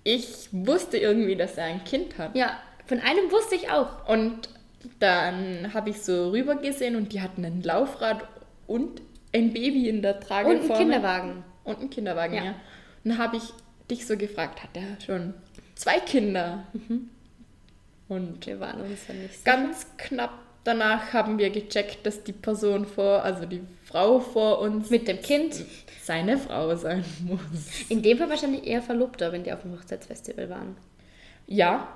ich 0.03 0.49
wusste 0.53 0.99
irgendwie, 0.99 1.37
dass 1.37 1.57
er 1.57 1.65
ein 1.65 1.83
Kind 1.85 2.19
hat. 2.19 2.37
Ja, 2.37 2.59
von 2.87 2.99
einem 2.99 3.31
wusste 3.31 3.55
ich 3.55 3.71
auch. 3.71 4.07
Und 4.07 4.51
dann 5.01 5.73
habe 5.75 5.91
ich 5.91 6.03
so 6.03 6.31
rüber 6.31 6.57
gesehen 6.57 6.97
und 6.97 7.13
die 7.13 7.21
hatten 7.21 7.45
ein 7.45 7.63
Laufrad 7.63 8.27
und 8.67 9.03
ein 9.35 9.53
Baby 9.53 9.89
in 9.89 10.03
der 10.03 10.21
Trage 10.21 10.49
Und 10.51 10.61
einen. 10.71 10.73
Kinderwagen. 10.75 11.45
Und 11.65 11.79
einen 11.81 11.91
Kinderwagen, 11.91 12.35
Ja. 12.37 12.45
ja. 12.45 12.51
Und 13.05 13.11
dann 13.11 13.19
habe 13.19 13.37
ich 13.37 13.45
dich 13.91 14.07
so 14.07 14.17
gefragt, 14.17 14.63
hat 14.63 14.71
er 14.75 15.01
schon 15.05 15.35
zwei 15.75 15.99
Kinder? 16.01 16.65
Mhm. 16.73 17.11
Und 18.09 18.47
Wir 18.47 18.61
waren 18.61 18.81
uns 18.83 19.07
dann 19.07 19.21
nicht 19.21 19.33
sicher. 19.39 19.45
ganz 19.45 19.87
knapp 19.97 20.31
danach 20.65 21.13
haben 21.13 21.37
wir 21.39 21.51
gecheckt, 21.51 22.07
dass 22.07 22.23
die 22.25 22.33
Person 22.33 22.87
vor, 22.87 23.23
also 23.23 23.45
die 23.45 23.61
Frau 23.85 24.19
vor 24.21 24.61
uns 24.61 24.89
Mit 24.89 25.09
dem 25.09 25.21
Kind. 25.21 25.63
seine 26.03 26.39
Frau 26.39 26.75
sein 26.77 27.05
muss. 27.25 27.41
In 27.91 28.03
dem 28.03 28.17
Fall 28.17 28.31
wahrscheinlich 28.31 28.67
eher 28.67 28.81
Verlobter, 28.83 29.31
wenn 29.33 29.45
die 29.45 29.53
auf 29.53 29.61
dem 29.63 29.73
Hochzeitsfestival 29.73 30.49
waren. 30.49 30.77
Ja, 31.47 31.89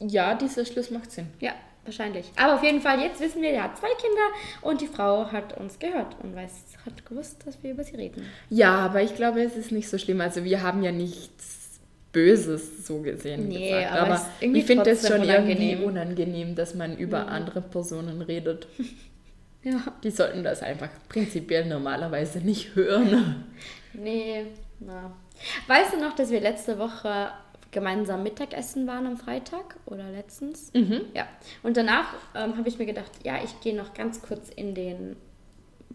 ja, 0.00 0.34
dieser 0.34 0.64
Schluss 0.64 0.90
macht 0.90 1.10
Sinn. 1.10 1.26
Ja, 1.40 1.52
wahrscheinlich. 1.84 2.26
Aber 2.36 2.54
auf 2.54 2.62
jeden 2.62 2.80
Fall, 2.80 3.00
jetzt 3.00 3.20
wissen 3.20 3.42
wir, 3.42 3.50
er 3.50 3.64
hat 3.64 3.78
zwei 3.78 3.88
Kinder 4.00 4.28
und 4.62 4.80
die 4.80 4.86
Frau 4.86 5.30
hat 5.30 5.56
uns 5.58 5.78
gehört 5.78 6.16
und 6.22 6.34
weiß, 6.34 6.50
hat 6.86 7.04
gewusst, 7.06 7.46
dass 7.46 7.62
wir 7.62 7.72
über 7.72 7.84
sie 7.84 7.96
reden. 7.96 8.26
Ja, 8.50 8.76
aber 8.76 9.02
ich 9.02 9.14
glaube, 9.14 9.42
es 9.42 9.56
ist 9.56 9.72
nicht 9.72 9.88
so 9.88 9.98
schlimm. 9.98 10.20
Also 10.20 10.44
wir 10.44 10.62
haben 10.62 10.82
ja 10.82 10.92
nichts 10.92 11.80
Böses 12.12 12.86
so 12.86 13.00
gesehen 13.00 13.48
Nee, 13.48 13.70
gesagt. 13.70 13.92
aber 13.92 14.14
Aber, 14.14 14.26
ich 14.40 14.64
finde 14.64 14.90
es 14.90 15.06
schon 15.06 15.20
unangenehm. 15.22 15.58
irgendwie 15.68 15.84
unangenehm, 15.84 16.54
dass 16.54 16.74
man 16.74 16.96
über 16.96 17.26
andere 17.28 17.60
Personen 17.60 18.22
redet. 18.22 18.66
Ja. 19.66 19.80
Die 20.02 20.10
sollten 20.10 20.44
das 20.44 20.62
einfach 20.62 20.90
prinzipiell 21.08 21.64
normalerweise 21.64 22.38
nicht 22.40 22.74
hören. 22.74 23.46
Nee, 23.94 24.44
na. 24.80 25.16
Weißt 25.68 25.94
du 25.94 26.00
noch, 26.00 26.14
dass 26.16 26.30
wir 26.30 26.40
letzte 26.40 26.78
Woche 26.78 27.30
gemeinsam 27.74 28.22
Mittagessen 28.22 28.86
waren 28.86 29.06
am 29.06 29.18
Freitag 29.18 29.76
oder 29.84 30.08
letztens? 30.10 30.70
Ja. 31.12 31.26
Und 31.62 31.76
danach 31.76 32.14
ähm, 32.34 32.56
habe 32.56 32.68
ich 32.68 32.78
mir 32.78 32.86
gedacht, 32.86 33.10
ja, 33.24 33.42
ich 33.44 33.60
gehe 33.60 33.76
noch 33.76 33.92
ganz 33.92 34.22
kurz 34.22 34.48
in 34.48 34.74
den 34.74 35.16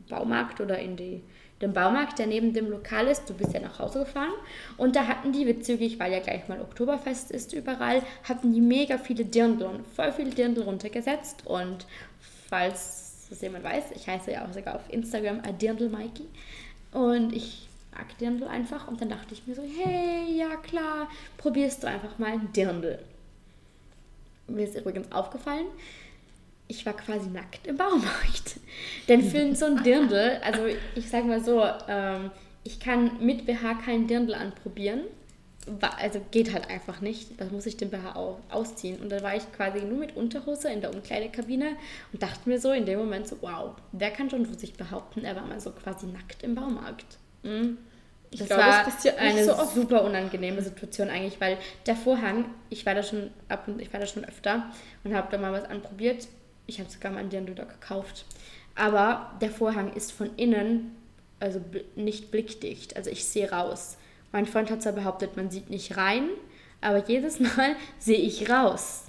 Baumarkt 0.09 0.59
oder 0.59 0.77
in 0.77 0.97
die, 0.97 1.23
den 1.61 1.73
Baumarkt, 1.73 2.19
der 2.19 2.27
neben 2.27 2.53
dem 2.53 2.69
Lokal 2.69 3.07
ist. 3.07 3.29
Du 3.29 3.33
bist 3.33 3.53
ja 3.53 3.61
nach 3.61 3.79
Hause 3.79 3.99
gefahren. 3.99 4.33
Und 4.77 4.95
da 4.95 5.07
hatten 5.07 5.31
die, 5.31 5.45
bezüglich, 5.45 5.99
weil 5.99 6.11
ja 6.11 6.19
gleich 6.19 6.47
mal 6.47 6.61
Oktoberfest 6.61 7.31
ist 7.31 7.53
überall, 7.53 8.03
hatten 8.23 8.53
die 8.53 8.61
mega 8.61 8.97
viele 8.97 9.25
Dirndl 9.25 9.63
und 9.63 9.87
voll 9.87 10.11
viele 10.11 10.31
Dirndl 10.31 10.63
runtergesetzt. 10.63 11.47
Und 11.47 11.87
falls 12.49 13.27
das 13.29 13.41
jemand 13.41 13.63
weiß, 13.63 13.91
ich 13.95 14.07
heiße 14.07 14.31
ja 14.31 14.45
auch 14.45 14.53
sogar 14.53 14.75
auf 14.75 14.81
Instagram 14.89 15.41
Dirndl 15.57 15.89
Mikey. 15.89 16.27
Und 16.91 17.33
ich 17.33 17.68
mag 17.99 18.17
Dirndl 18.17 18.47
einfach. 18.47 18.87
Und 18.87 19.01
dann 19.01 19.09
dachte 19.09 19.33
ich 19.33 19.45
mir 19.45 19.55
so, 19.55 19.61
hey, 19.63 20.37
ja 20.37 20.55
klar, 20.57 21.07
probierst 21.37 21.83
du 21.83 21.87
einfach 21.87 22.17
mal 22.17 22.39
Dirndl. 22.55 22.99
Mir 24.47 24.63
ist 24.65 24.75
übrigens 24.75 25.11
aufgefallen, 25.11 25.67
ich 26.67 26.85
war 26.85 26.93
quasi 26.93 27.29
nackt 27.29 27.67
im 27.67 27.77
Baumarkt. 27.77 28.59
Denn 29.07 29.23
für 29.23 29.55
so 29.55 29.65
ein 29.65 29.83
Dirndl, 29.83 30.39
also 30.43 30.61
ich 30.95 31.09
sag 31.09 31.25
mal 31.25 31.43
so, 31.43 31.63
ähm, 31.87 32.31
ich 32.63 32.79
kann 32.79 33.23
mit 33.25 33.45
BH 33.45 33.75
keinen 33.85 34.07
Dirndl 34.07 34.33
anprobieren. 34.33 35.01
Also 35.97 36.19
geht 36.31 36.51
halt 36.53 36.67
einfach 36.69 36.99
nicht. 37.01 37.39
Da 37.39 37.45
muss 37.45 37.65
ich 37.67 37.77
den 37.77 37.91
BH 37.91 38.15
au- 38.15 38.39
ausziehen. 38.49 38.99
Und 39.01 39.09
dann 39.09 39.21
war 39.21 39.35
ich 39.35 39.51
quasi 39.51 39.81
nur 39.85 39.97
mit 39.99 40.15
Unterhose 40.15 40.71
in 40.71 40.81
der 40.81 40.91
Umkleidekabine 40.93 41.75
und 42.11 42.23
dachte 42.23 42.49
mir 42.49 42.59
so 42.59 42.71
in 42.71 42.85
dem 42.85 42.97
Moment 42.97 43.27
so, 43.27 43.37
wow, 43.41 43.75
wer 43.91 44.09
kann 44.09 44.29
schon 44.31 44.45
von 44.47 44.57
sich 44.57 44.73
behaupten, 44.73 45.25
er 45.25 45.35
war 45.35 45.45
mal 45.45 45.59
so 45.59 45.71
quasi 45.71 46.07
nackt 46.07 46.41
im 46.43 46.55
Baumarkt. 46.55 47.17
Mhm. 47.43 47.77
Ich 48.31 48.39
Das 48.39 48.47
glaube, 48.47 48.63
war 48.63 48.87
es 48.87 48.93
passiert 48.93 49.17
eine 49.17 49.43
so 49.43 49.53
super 49.73 50.03
unangenehme 50.03 50.61
Situation 50.61 51.09
eigentlich, 51.09 51.41
weil 51.41 51.57
der 51.87 51.95
Vorhang, 51.95 52.45
ich 52.69 52.85
war 52.85 52.93
da 52.93 53.01
schon 53.01 53.31
ab 53.47 53.63
und 53.67 53.81
ich 53.81 53.91
war 53.91 53.99
da 53.99 54.05
schon 54.05 54.23
öfter 54.23 54.71
und 55.03 55.15
habe 55.15 55.29
da 55.31 55.39
mal 55.39 55.51
was 55.51 55.65
anprobiert. 55.65 56.27
Ich 56.67 56.79
habe 56.79 56.89
sogar 56.89 57.11
mal 57.11 57.19
einen 57.19 57.31
Dirndl 57.31 57.55
da 57.55 57.63
gekauft. 57.63 58.25
Aber 58.75 59.31
der 59.41 59.49
Vorhang 59.49 59.93
ist 59.93 60.11
von 60.11 60.29
innen 60.37 60.95
also 61.39 61.61
nicht 61.95 62.31
blickdicht. 62.31 62.95
Also 62.95 63.09
ich 63.09 63.25
sehe 63.25 63.51
raus. 63.51 63.97
Mein 64.31 64.45
Freund 64.45 64.69
hat 64.69 64.81
zwar 64.81 64.93
behauptet, 64.93 65.37
man 65.37 65.49
sieht 65.49 65.69
nicht 65.69 65.97
rein, 65.97 66.29
aber 66.81 67.03
jedes 67.07 67.39
Mal 67.39 67.75
sehe 67.99 68.19
ich 68.19 68.49
raus. 68.49 69.05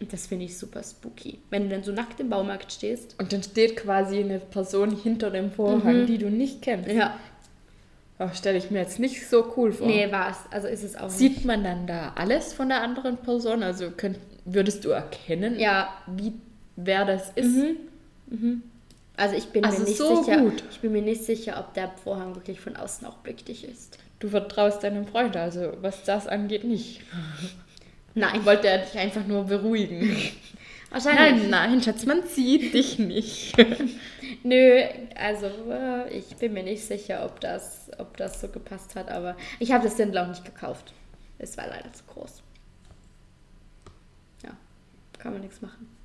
Und 0.00 0.12
das 0.12 0.26
finde 0.26 0.44
ich 0.44 0.58
super 0.58 0.82
spooky. 0.82 1.38
Wenn 1.48 1.64
du 1.64 1.68
dann 1.70 1.82
so 1.82 1.92
nackt 1.92 2.20
im 2.20 2.28
Baumarkt 2.28 2.70
stehst. 2.70 3.14
Und 3.18 3.32
dann 3.32 3.42
steht 3.42 3.76
quasi 3.76 4.18
eine 4.18 4.40
Person 4.40 4.94
hinter 4.94 5.30
dem 5.30 5.50
Vorhang, 5.50 6.06
die 6.06 6.18
du 6.18 6.28
nicht 6.28 6.60
kennst. 6.60 6.90
Ja. 6.90 7.18
Oh, 8.18 8.28
Stelle 8.34 8.56
ich 8.58 8.70
mir 8.70 8.78
jetzt 8.80 8.98
nicht 8.98 9.28
so 9.28 9.52
cool 9.56 9.72
vor. 9.72 9.86
Nee, 9.86 10.10
war 10.10 10.30
es. 10.30 10.36
Also 10.50 10.68
ist 10.68 10.82
es 10.82 10.96
auch 10.96 11.04
nicht. 11.08 11.18
Sieht 11.18 11.44
man 11.44 11.62
dann 11.62 11.86
da 11.86 12.12
alles 12.14 12.52
von 12.54 12.68
der 12.70 12.80
anderen 12.82 13.18
Person? 13.18 13.62
Also 13.62 13.90
könnt, 13.90 14.18
würdest 14.44 14.84
du 14.84 14.90
erkennen, 14.90 15.58
Ja, 15.58 15.88
wie 16.06 16.32
wer 16.76 17.04
das 17.04 17.30
ist? 17.34 17.54
Also 19.18 19.36
ich 19.36 19.46
bin 19.46 19.64
Also 19.64 19.80
mir 19.80 19.84
nicht 19.84 19.98
so 19.98 20.22
sicher. 20.22 20.38
gut. 20.38 20.64
Ich 20.70 20.80
bin 20.80 20.92
mir 20.92 21.02
nicht 21.02 21.24
sicher, 21.24 21.58
ob 21.60 21.74
der 21.74 21.90
Vorhang 22.02 22.34
wirklich 22.34 22.60
von 22.60 22.76
außen 22.76 23.06
auch 23.06 23.16
blickdicht 23.18 23.64
ist. 23.64 23.98
Du 24.18 24.28
vertraust 24.28 24.82
deinem 24.82 25.06
Freund, 25.06 25.36
also 25.36 25.72
was 25.82 26.02
das 26.04 26.26
angeht, 26.26 26.64
nicht. 26.64 27.02
Nein, 28.14 28.44
Wollte 28.46 28.68
er 28.68 28.78
dich 28.78 28.96
einfach 28.98 29.26
nur 29.26 29.44
beruhigen? 29.44 30.16
wahrscheinlich. 30.90 31.48
nein, 31.48 31.70
nein, 31.70 31.82
Schatz, 31.82 32.06
man 32.06 32.22
sieht 32.24 32.74
dich 32.74 32.98
nicht. 32.98 33.54
Nö, 34.42 34.82
also 35.14 35.46
äh, 35.70 36.10
ich 36.16 36.36
bin 36.36 36.52
mir 36.52 36.62
nicht 36.62 36.84
sicher, 36.84 37.24
ob 37.24 37.40
das, 37.40 37.90
ob 37.98 38.16
das 38.16 38.40
so 38.40 38.48
gepasst 38.48 38.94
hat, 38.94 39.08
aber 39.08 39.36
ich 39.58 39.72
habe 39.72 39.84
das 39.84 39.96
Dirndl 39.96 40.18
auch 40.18 40.28
nicht 40.28 40.44
gekauft. 40.44 40.92
Es 41.38 41.56
war 41.56 41.66
leider 41.66 41.92
zu 41.92 42.04
groß. 42.04 42.42
Ja, 44.44 44.50
kann 45.18 45.32
man 45.32 45.42
nichts 45.42 45.60
machen. 45.60 45.96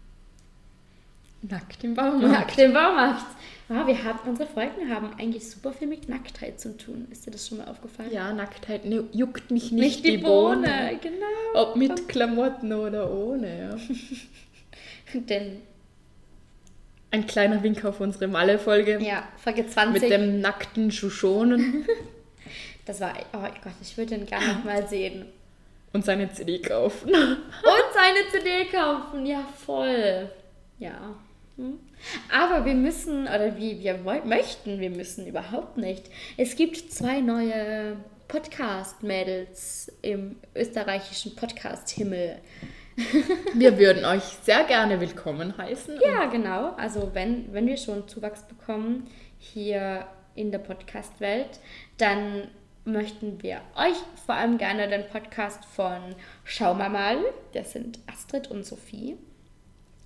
Nackt 1.44 1.84
im 1.84 1.96
Baumarkt. 1.96 2.28
Nackt 2.28 2.58
im 2.60 2.74
Baumarkt. 2.74 3.26
Ah, 3.68 3.88
wir 3.88 4.04
haben, 4.04 4.20
unsere 4.30 4.48
Folgen 4.48 4.94
haben 4.94 5.12
eigentlich 5.18 5.50
super 5.50 5.74
viel 5.74 5.88
mit 5.88 6.08
Nacktheit 6.08 6.60
zu 6.60 6.78
tun. 6.78 7.08
Ist 7.10 7.26
dir 7.26 7.32
das 7.32 7.48
schon 7.48 7.58
mal 7.58 7.68
aufgefallen? 7.68 8.12
Ja, 8.12 8.32
Nacktheit 8.32 8.86
ne, 8.86 9.06
juckt 9.12 9.50
mich 9.50 9.72
nicht, 9.72 10.06
die, 10.06 10.18
Bohne. 10.18 11.00
genau. 11.02 11.26
Ob 11.56 11.76
mit 11.76 12.08
Klamotten 12.08 12.74
oder 12.74 13.12
ohne, 13.12 13.60
ja. 13.60 13.76
Denn, 15.14 15.62
Ein 17.12 17.28
kleiner 17.28 17.62
Wink 17.64 17.84
auf 17.86 18.00
unsere 18.00 18.28
Malle-Folge. 18.28 19.00
ja, 19.02 19.28
Folge 19.38 19.68
20. 19.68 20.02
Mit 20.02 20.12
dem 20.12 20.40
nackten 20.42 20.92
Shushonen 20.92 21.86
das 22.86 23.00
war, 23.02 23.14
oh 23.34 23.40
Gott, 23.64 23.74
ich 23.82 23.98
würde 23.98 24.18
den 24.18 24.26
gerne 24.26 24.48
noch 24.54 24.64
mal 24.64 24.88
sehen. 24.88 25.26
und 25.94 26.06
seine 26.06 26.32
CD 26.32 26.60
kaufen. 26.60 27.10
Und 27.14 27.94
seine 27.94 28.30
CD 28.32 28.66
kaufen, 28.72 29.26
ja 29.26 29.46
voll. 29.66 30.30
Ja. 30.80 31.16
Hm. 31.58 31.78
Aber 32.32 32.66
wir 32.66 32.74
müssen, 32.74 33.24
oder 33.24 33.58
wie 33.58 33.80
wir 33.82 33.98
möchten, 34.26 34.80
wir 34.80 34.90
müssen 34.90 35.28
überhaupt 35.28 35.78
nicht. 35.78 36.06
Es 36.38 36.56
gibt 36.56 36.92
zwei 36.92 37.20
neue 37.20 37.98
Podcast-Mädels 38.30 39.92
im 40.02 40.38
österreichischen 40.56 41.36
Podcast-Himmel. 41.36 42.38
Wir 43.54 43.78
würden 43.78 44.06
euch 44.06 44.24
sehr 44.44 44.64
gerne 44.64 45.00
willkommen 45.00 45.58
heißen. 45.58 46.00
Ja, 46.02 46.26
genau. 46.26 46.74
Also 46.78 47.12
wenn, 47.14 47.54
wenn 47.54 47.68
wir 47.68 47.78
schon 47.78 48.08
Zuwachs 48.08 48.44
bekommen 48.44 49.08
hier 49.38 50.06
in 50.36 50.52
der 50.52 50.60
Podcast-Welt, 50.60 51.60
dann 51.98 52.48
möchten 52.86 53.42
wir 53.44 53.62
euch 53.76 53.98
vor 54.26 54.36
allem 54.36 54.58
gerne 54.58 54.88
den 54.88 55.08
Podcast 55.08 55.66
von 55.66 56.16
Schau 56.44 56.74
mal 56.74 56.90
mal, 56.90 57.18
das 57.54 57.74
sind 57.74 58.00
Astrid 58.08 58.50
und 58.50 58.66
Sophie. 58.66 59.18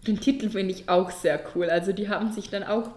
Den 0.08 0.20
Titel 0.20 0.50
finde 0.50 0.74
ich 0.74 0.90
auch 0.90 1.10
sehr 1.10 1.40
cool. 1.56 1.70
Also 1.70 1.94
die 1.94 2.10
haben 2.10 2.32
sich 2.32 2.50
dann 2.50 2.64
auch 2.64 2.90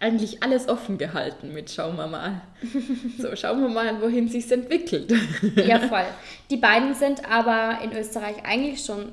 eigentlich 0.00 0.42
alles 0.42 0.68
offen 0.68 0.98
gehalten 0.98 1.52
mit 1.52 1.70
Schauen 1.70 1.96
wir 1.96 2.06
mal. 2.06 2.42
So, 3.18 3.34
schauen 3.36 3.60
wir 3.60 3.68
mal, 3.68 4.00
wohin 4.02 4.28
sich's 4.28 4.50
entwickelt. 4.50 5.12
Ja, 5.56 5.78
voll. 5.88 6.04
Die 6.50 6.56
beiden 6.56 6.94
sind 6.94 7.28
aber 7.30 7.82
in 7.82 7.92
Österreich 7.92 8.44
eigentlich 8.44 8.84
schon 8.84 9.12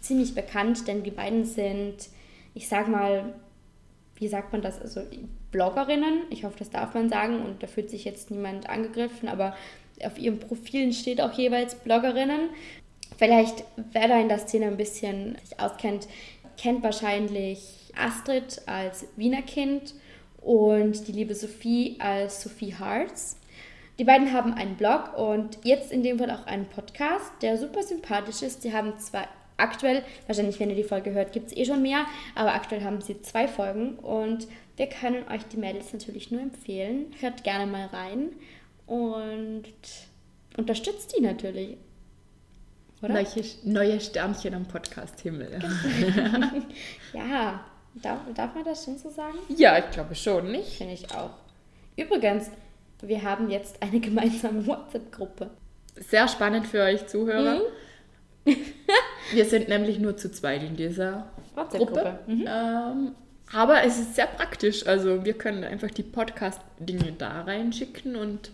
ziemlich 0.00 0.34
bekannt, 0.34 0.88
denn 0.88 1.02
die 1.02 1.10
beiden 1.10 1.44
sind, 1.44 1.94
ich 2.54 2.68
sag 2.68 2.88
mal, 2.88 3.32
wie 4.16 4.28
sagt 4.28 4.52
man 4.52 4.62
das, 4.62 4.80
also 4.80 5.02
Bloggerinnen, 5.50 6.22
ich 6.30 6.44
hoffe, 6.44 6.58
das 6.58 6.70
darf 6.70 6.94
man 6.94 7.08
sagen 7.08 7.42
und 7.42 7.62
da 7.62 7.66
fühlt 7.66 7.90
sich 7.90 8.04
jetzt 8.04 8.30
niemand 8.30 8.68
angegriffen, 8.68 9.28
aber 9.28 9.54
auf 10.04 10.18
ihren 10.18 10.40
Profilen 10.40 10.92
steht 10.92 11.20
auch 11.20 11.32
jeweils 11.32 11.74
Bloggerinnen. 11.76 12.48
Vielleicht, 13.18 13.64
wer 13.92 14.08
da 14.08 14.20
in 14.20 14.28
der 14.28 14.38
Szene 14.38 14.66
ein 14.66 14.76
bisschen 14.76 15.36
sich 15.44 15.60
auskennt, 15.60 16.08
kennt 16.56 16.82
wahrscheinlich 16.82 17.92
Astrid 17.96 18.62
als 18.66 19.06
Wiener 19.16 19.42
Kind 19.42 19.94
und 20.42 21.06
die 21.06 21.12
liebe 21.12 21.34
Sophie 21.34 21.96
als 22.00 22.42
Sophie 22.42 22.74
Hearts. 22.78 23.36
Die 23.98 24.04
beiden 24.04 24.32
haben 24.32 24.54
einen 24.54 24.76
Blog 24.76 25.16
und 25.16 25.58
jetzt 25.64 25.92
in 25.92 26.02
dem 26.02 26.18
Fall 26.18 26.30
auch 26.30 26.46
einen 26.46 26.66
Podcast, 26.66 27.30
der 27.42 27.58
super 27.58 27.82
sympathisch 27.82 28.42
ist. 28.42 28.64
Die 28.64 28.72
haben 28.72 28.98
zwar 28.98 29.28
aktuell, 29.56 30.02
wahrscheinlich 30.26 30.58
wenn 30.58 30.70
ihr 30.70 30.76
die 30.76 30.82
Folge 30.82 31.12
hört, 31.12 31.32
gibt 31.32 31.48
es 31.48 31.56
eh 31.56 31.64
schon 31.64 31.82
mehr, 31.82 32.06
aber 32.34 32.54
aktuell 32.54 32.82
haben 32.82 33.00
sie 33.00 33.20
zwei 33.22 33.46
Folgen 33.46 33.96
und 33.96 34.48
wir 34.76 34.86
können 34.86 35.28
euch 35.28 35.44
die 35.44 35.58
Mädels 35.58 35.92
natürlich 35.92 36.30
nur 36.30 36.40
empfehlen. 36.40 37.12
Hört 37.20 37.44
gerne 37.44 37.70
mal 37.70 37.86
rein 37.86 38.30
und 38.86 39.64
unterstützt 40.56 41.14
die 41.16 41.22
natürlich. 41.22 41.76
Oder? 43.02 43.14
Neue, 43.14 43.44
neue 43.64 44.00
Sternchen 44.00 44.54
am 44.54 44.64
Podcast-Himmel. 44.66 45.60
Ja, 47.12 47.64
darf, 47.94 48.20
darf 48.34 48.54
man 48.54 48.64
das 48.64 48.84
schon 48.84 48.98
so 48.98 49.10
sagen? 49.10 49.38
Ja, 49.48 49.78
ich 49.78 49.90
glaube 49.90 50.14
schon 50.14 50.50
nicht. 50.50 50.76
Finde 50.76 50.94
ich 50.94 51.14
auch. 51.14 51.30
Übrigens, 51.96 52.50
wir 53.02 53.22
haben 53.22 53.50
jetzt 53.50 53.82
eine 53.82 54.00
gemeinsame 54.00 54.66
WhatsApp-Gruppe. 54.66 55.50
Sehr 55.96 56.28
spannend 56.28 56.66
für 56.66 56.82
euch 56.82 57.06
Zuhörer. 57.06 57.60
Wir 59.32 59.44
sind 59.44 59.68
nämlich 59.68 59.98
nur 59.98 60.16
zu 60.16 60.30
zweit 60.32 60.62
in 60.62 60.76
dieser 60.76 61.30
WhatsApp-Gruppe. 61.54 61.92
Gruppe. 61.92 62.18
Mhm. 62.26 62.48
Ähm, 62.48 63.14
aber 63.52 63.84
es 63.84 63.98
ist 63.98 64.16
sehr 64.16 64.26
praktisch. 64.26 64.86
Also 64.86 65.24
wir 65.24 65.34
können 65.34 65.62
einfach 65.62 65.90
die 65.90 66.02
Podcast-Dinge 66.02 67.12
da 67.18 67.42
reinschicken 67.42 68.16
und 68.16 68.50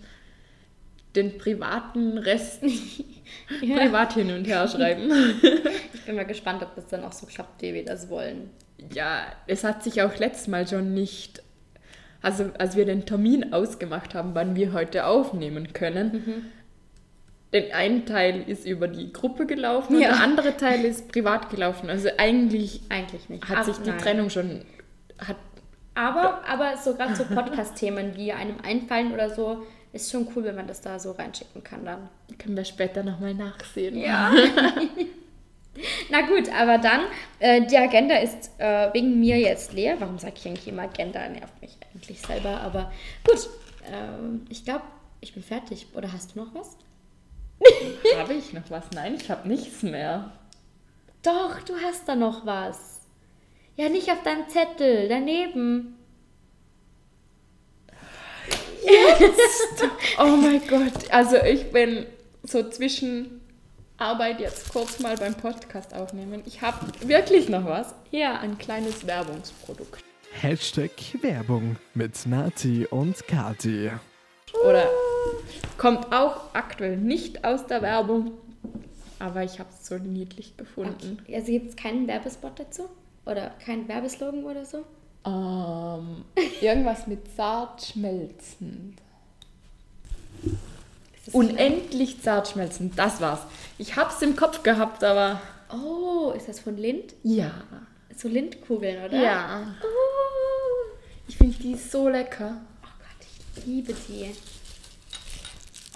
den 1.14 1.38
privaten 1.38 2.18
Rest 2.18 2.62
Ja. 3.62 3.77
privat 3.79 4.14
hin 4.14 4.31
und 4.33 4.44
her 4.44 4.66
schreiben. 4.68 5.11
Ich 5.94 6.05
bin 6.05 6.16
mal 6.16 6.27
gespannt, 6.27 6.62
ob 6.62 6.74
das 6.74 6.88
dann 6.88 7.05
auch 7.05 7.12
so 7.12 7.27
klappt, 7.27 7.62
wie 7.62 7.74
wir 7.74 7.85
das 7.85 8.09
wollen. 8.09 8.51
Ja, 8.92 9.22
es 9.46 9.64
hat 9.64 9.82
sich 9.82 10.02
auch 10.02 10.16
letztes 10.18 10.48
Mal 10.48 10.66
schon 10.66 10.94
nicht, 10.94 11.42
also 12.22 12.50
als 12.58 12.76
wir 12.76 12.84
den 12.84 13.06
Termin 13.06 13.52
ausgemacht 13.52 14.14
haben, 14.14 14.34
wann 14.34 14.56
wir 14.56 14.72
heute 14.72 15.06
aufnehmen 15.06 15.72
können, 15.72 16.50
den 17.52 17.72
einen 17.72 18.04
Teil 18.06 18.42
ist 18.46 18.66
über 18.66 18.88
die 18.88 19.12
Gruppe 19.12 19.46
gelaufen 19.46 19.96
und 19.96 20.02
Ja. 20.02 20.08
der 20.10 20.20
andere 20.22 20.56
Teil 20.56 20.84
ist 20.84 21.08
privat 21.10 21.48
gelaufen. 21.50 21.88
Also 21.88 22.08
eigentlich 22.18 22.82
Eigentlich 22.90 23.28
nicht. 23.28 23.48
hat 23.48 23.58
Ab- 23.58 23.64
sich 23.64 23.76
die 23.78 23.88
nein. 23.90 23.98
Trennung 23.98 24.28
schon, 24.30 24.62
hat 25.18 25.36
Aber, 25.94 26.46
aber 26.46 26.76
so 26.76 26.94
gerade 26.94 27.16
so 27.16 27.24
Podcast-Themen, 27.24 28.12
die 28.14 28.32
einem 28.32 28.56
einfallen 28.62 29.12
oder 29.12 29.30
so, 29.34 29.66
ist 29.94 30.10
schon 30.12 30.28
cool, 30.36 30.44
wenn 30.44 30.54
man 30.56 30.66
das 30.66 30.82
da 30.82 30.98
so 30.98 31.12
reinschicken 31.12 31.64
kann 31.64 31.84
dann. 31.86 32.10
können 32.38 32.54
wir 32.56 32.64
später 32.66 33.02
nochmal 33.02 33.32
nachsehen. 33.34 33.96
Ja. 33.98 34.30
Na 36.10 36.22
gut, 36.22 36.48
aber 36.52 36.78
dann, 36.78 37.02
äh, 37.38 37.66
die 37.66 37.76
Agenda 37.76 38.16
ist 38.16 38.50
äh, 38.58 38.92
wegen 38.92 39.18
mir 39.20 39.38
jetzt 39.38 39.72
leer. 39.72 39.96
Warum 39.98 40.18
sage 40.18 40.34
ich 40.36 40.46
eigentlich 40.46 40.68
immer 40.68 40.82
Agenda? 40.82 41.28
Nervt 41.28 41.60
mich 41.60 41.76
eigentlich 41.94 42.20
selber, 42.20 42.60
aber 42.60 42.92
gut. 43.24 43.48
Ähm, 43.92 44.46
ich 44.48 44.64
glaube, 44.64 44.84
ich 45.20 45.34
bin 45.34 45.42
fertig. 45.42 45.86
Oder 45.94 46.12
hast 46.12 46.34
du 46.34 46.40
noch 46.40 46.54
was? 46.54 46.76
Habe 48.18 48.34
ich 48.34 48.52
noch 48.52 48.70
was? 48.70 48.84
Nein, 48.94 49.16
ich 49.20 49.30
habe 49.30 49.48
nichts 49.48 49.82
mehr. 49.82 50.32
Doch, 51.22 51.60
du 51.62 51.74
hast 51.82 52.08
da 52.08 52.14
noch 52.14 52.46
was. 52.46 53.00
Ja, 53.76 53.88
nicht 53.88 54.10
auf 54.10 54.22
deinem 54.22 54.48
Zettel, 54.48 55.08
daneben. 55.08 55.96
Oh 60.18 60.36
mein 60.36 60.66
Gott, 60.66 61.10
also 61.10 61.36
ich 61.36 61.70
bin 61.70 62.06
so 62.42 62.68
zwischen 62.70 63.38
Arbeit 63.98 64.38
jetzt 64.38 64.72
kurz 64.72 65.00
mal 65.00 65.16
beim 65.16 65.34
Podcast 65.34 65.92
aufnehmen. 65.92 66.42
Ich 66.46 66.62
habe 66.62 66.87
wirklich 67.00 67.48
noch 67.48 67.64
was. 67.64 67.94
Ja. 68.12 68.38
Ein 68.38 68.56
kleines 68.56 69.04
Werbungsprodukt. 69.06 70.04
Hashtag 70.40 70.92
Werbung 71.20 71.76
mit 71.94 72.24
Nati 72.26 72.87
und 72.87 73.26
Kati. 73.26 73.90
Oder 74.64 74.87
kommt 75.76 76.12
auch 76.12 76.54
aktuell 76.54 76.96
nicht 76.96 77.44
aus 77.44 77.66
der 77.66 77.82
Werbung, 77.82 78.32
aber 79.18 79.42
ich 79.42 79.58
habe 79.58 79.68
es 79.70 79.87
so 79.87 79.96
niedlich 79.98 80.56
gefunden. 80.56 81.18
Okay. 81.22 81.34
Also 81.34 81.52
gibt 81.52 81.70
es 81.70 81.76
keinen 81.76 82.06
Werbespot 82.06 82.58
dazu? 82.61 82.88
Oder 83.26 83.50
keinen 83.64 83.88
Werbeslogan 83.88 84.44
oder 84.44 84.64
so? 84.64 84.84
Ähm, 85.26 86.24
irgendwas 86.61 87.08
mit 87.08 87.34
zart 87.34 87.84
schmelzend. 87.84 89.00
Das 91.30 91.34
Unendlich 91.34 92.22
zart 92.22 92.48
schmelzend, 92.48 92.98
das 92.98 93.20
war's. 93.20 93.40
Ich 93.78 93.96
hab's 93.96 94.22
im 94.22 94.34
Kopf 94.36 94.62
gehabt, 94.62 95.04
aber 95.04 95.40
Oh, 95.70 96.32
ist 96.36 96.48
das 96.48 96.60
von 96.60 96.76
Lind? 96.76 97.14
ja. 97.22 97.52
So 98.16 98.26
Lindkugeln, 98.26 99.04
oder? 99.04 99.22
Ja. 99.22 99.76
Oh, 99.82 100.96
Ich 101.28 101.36
finde 101.36 101.56
die 101.58 101.76
so 101.76 102.08
lecker. 102.08 102.60
oh 102.82 102.86
Gott, 102.98 103.28
ich 103.56 103.64
liebe 103.66 103.94
die. 104.08 104.30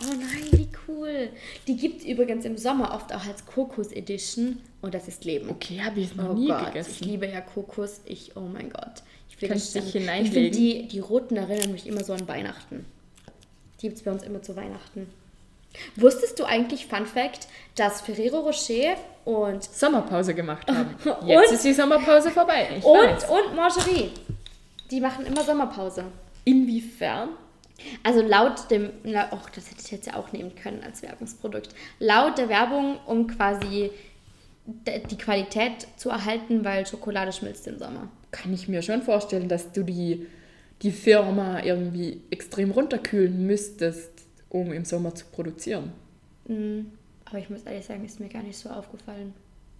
Oh 0.03 0.15
nein, 0.15 0.49
wie 0.53 0.69
cool. 0.89 1.31
Die 1.67 1.77
gibt 1.77 2.01
es 2.01 2.07
übrigens 2.07 2.45
im 2.45 2.57
Sommer 2.59 2.95
oft 2.95 3.13
auch 3.15 3.25
als 3.27 3.45
Kokos 3.47 3.91
Edition. 3.93 4.59
Und 4.83 4.95
das 4.95 5.09
ist 5.09 5.25
Leben. 5.25 5.49
Okay, 5.51 5.81
habe 5.81 5.99
ich 6.01 6.15
noch 6.15 6.31
Oh 6.31 6.35
nie 6.35 6.49
Gott, 6.49 6.67
gegessen. 6.67 6.91
ich 6.93 7.01
liebe 7.07 7.27
ja 7.27 7.41
Kokos. 7.41 8.01
Ich, 8.05 8.37
oh 8.37 8.41
mein 8.41 8.71
Gott. 8.71 9.03
Ich 9.29 9.41
will 9.41 9.49
Kannst 9.49 9.75
das 9.75 9.85
dich 9.85 9.93
hineinlegen. 9.95 10.27
Ich 10.27 10.33
finde, 10.33 10.51
die, 10.59 10.89
die 10.89 10.99
roten 11.01 11.37
erinnern 11.37 11.73
mich 11.73 11.87
immer 11.89 12.05
so 12.05 12.13
an 12.13 12.29
Weihnachten. 12.29 12.85
Die 13.81 13.87
gibt 13.89 13.97
es 13.97 14.03
bei 14.05 14.13
uns 14.13 14.23
immer 14.23 14.43
zu 14.43 14.55
Weihnachten. 14.55 15.09
Wusstest 15.97 16.39
du 16.39 16.45
eigentlich, 16.45 16.87
Fun 16.87 17.07
Fact, 17.07 17.49
dass 17.77 18.01
Ferrero 18.01 18.41
Rocher 18.41 18.97
und, 19.25 19.65
Sommerpause 19.65 20.35
gemacht 20.35 20.69
haben. 20.71 20.95
Und- 21.21 21.29
Jetzt 21.29 21.53
ist 21.53 21.65
die 21.65 21.73
Sommerpause 21.73 22.31
vorbei. 22.31 22.69
Ich 22.79 22.85
und, 22.85 22.99
weiß. 22.99 23.29
und 23.31 23.55
Mangerie, 23.57 24.11
die 24.91 25.01
machen 25.01 25.27
immer 25.27 25.43
Sommerpause. 25.45 26.05
Inwiefern? 26.45 27.31
Also 28.03 28.21
laut 28.23 28.71
dem, 28.71 28.91
na, 29.05 29.33
och, 29.33 29.49
das 29.55 29.71
hätte 29.71 29.81
ich 29.85 29.91
jetzt 29.91 30.07
ja 30.07 30.15
auch 30.17 30.33
nehmen 30.33 30.55
können 30.55 30.83
als 30.85 31.03
Werbungsprodukt. 31.03 31.69
Laut 31.99 32.39
der 32.39 32.49
Werbung, 32.49 32.99
um 33.07 33.27
quasi 33.27 33.91
die 34.67 35.19
Qualität 35.19 35.87
zu 35.97 36.11
erhalten, 36.11 36.65
weil 36.65 36.87
Schokolade 36.87 37.33
schmilzt 37.33 37.67
im 37.67 37.79
Sommer. 37.79 38.09
Kann 38.31 38.53
ich 38.55 38.69
mir 38.69 38.83
schon 38.83 39.03
vorstellen, 39.03 39.49
dass 39.49 39.73
du 39.73 39.83
die, 39.83 40.27
die 40.83 40.93
Firma 40.93 41.61
irgendwie 41.63 42.21
extrem 42.31 42.71
runterkühlen 42.71 43.47
müsstest, 43.47 44.11
um 44.53 44.73
im 44.73 44.85
Sommer 44.85 45.15
zu 45.15 45.25
produzieren. 45.33 45.93
Oh, 46.49 46.83
Aber 47.25 47.39
ich 47.39 47.49
muss 47.49 47.63
ehrlich 47.63 47.87
sagen, 47.87 48.05
ist 48.05 48.21
mir 48.21 48.29
gar 48.29 48.43
nicht 48.43 48.59
so 48.59 48.69
aufgefallen, 48.69 49.33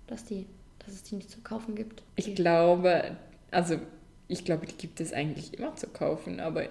dass, 0.07 0.25
die, 0.25 0.47
dass 0.79 0.95
es 0.95 1.03
die 1.03 1.17
nicht 1.17 1.31
zu 1.31 1.41
kaufen 1.43 1.75
gibt. 1.75 2.03
Ich 2.17 2.35
glaube, 2.35 3.17
also 3.51 3.77
ich 4.29 4.45
glaube, 4.45 4.67
die 4.67 4.77
gibt 4.77 5.01
es 5.01 5.13
eigentlich 5.13 5.53
immer 5.59 5.77
zu 5.77 5.89
kaufen, 5.89 6.41
aber 6.41 6.65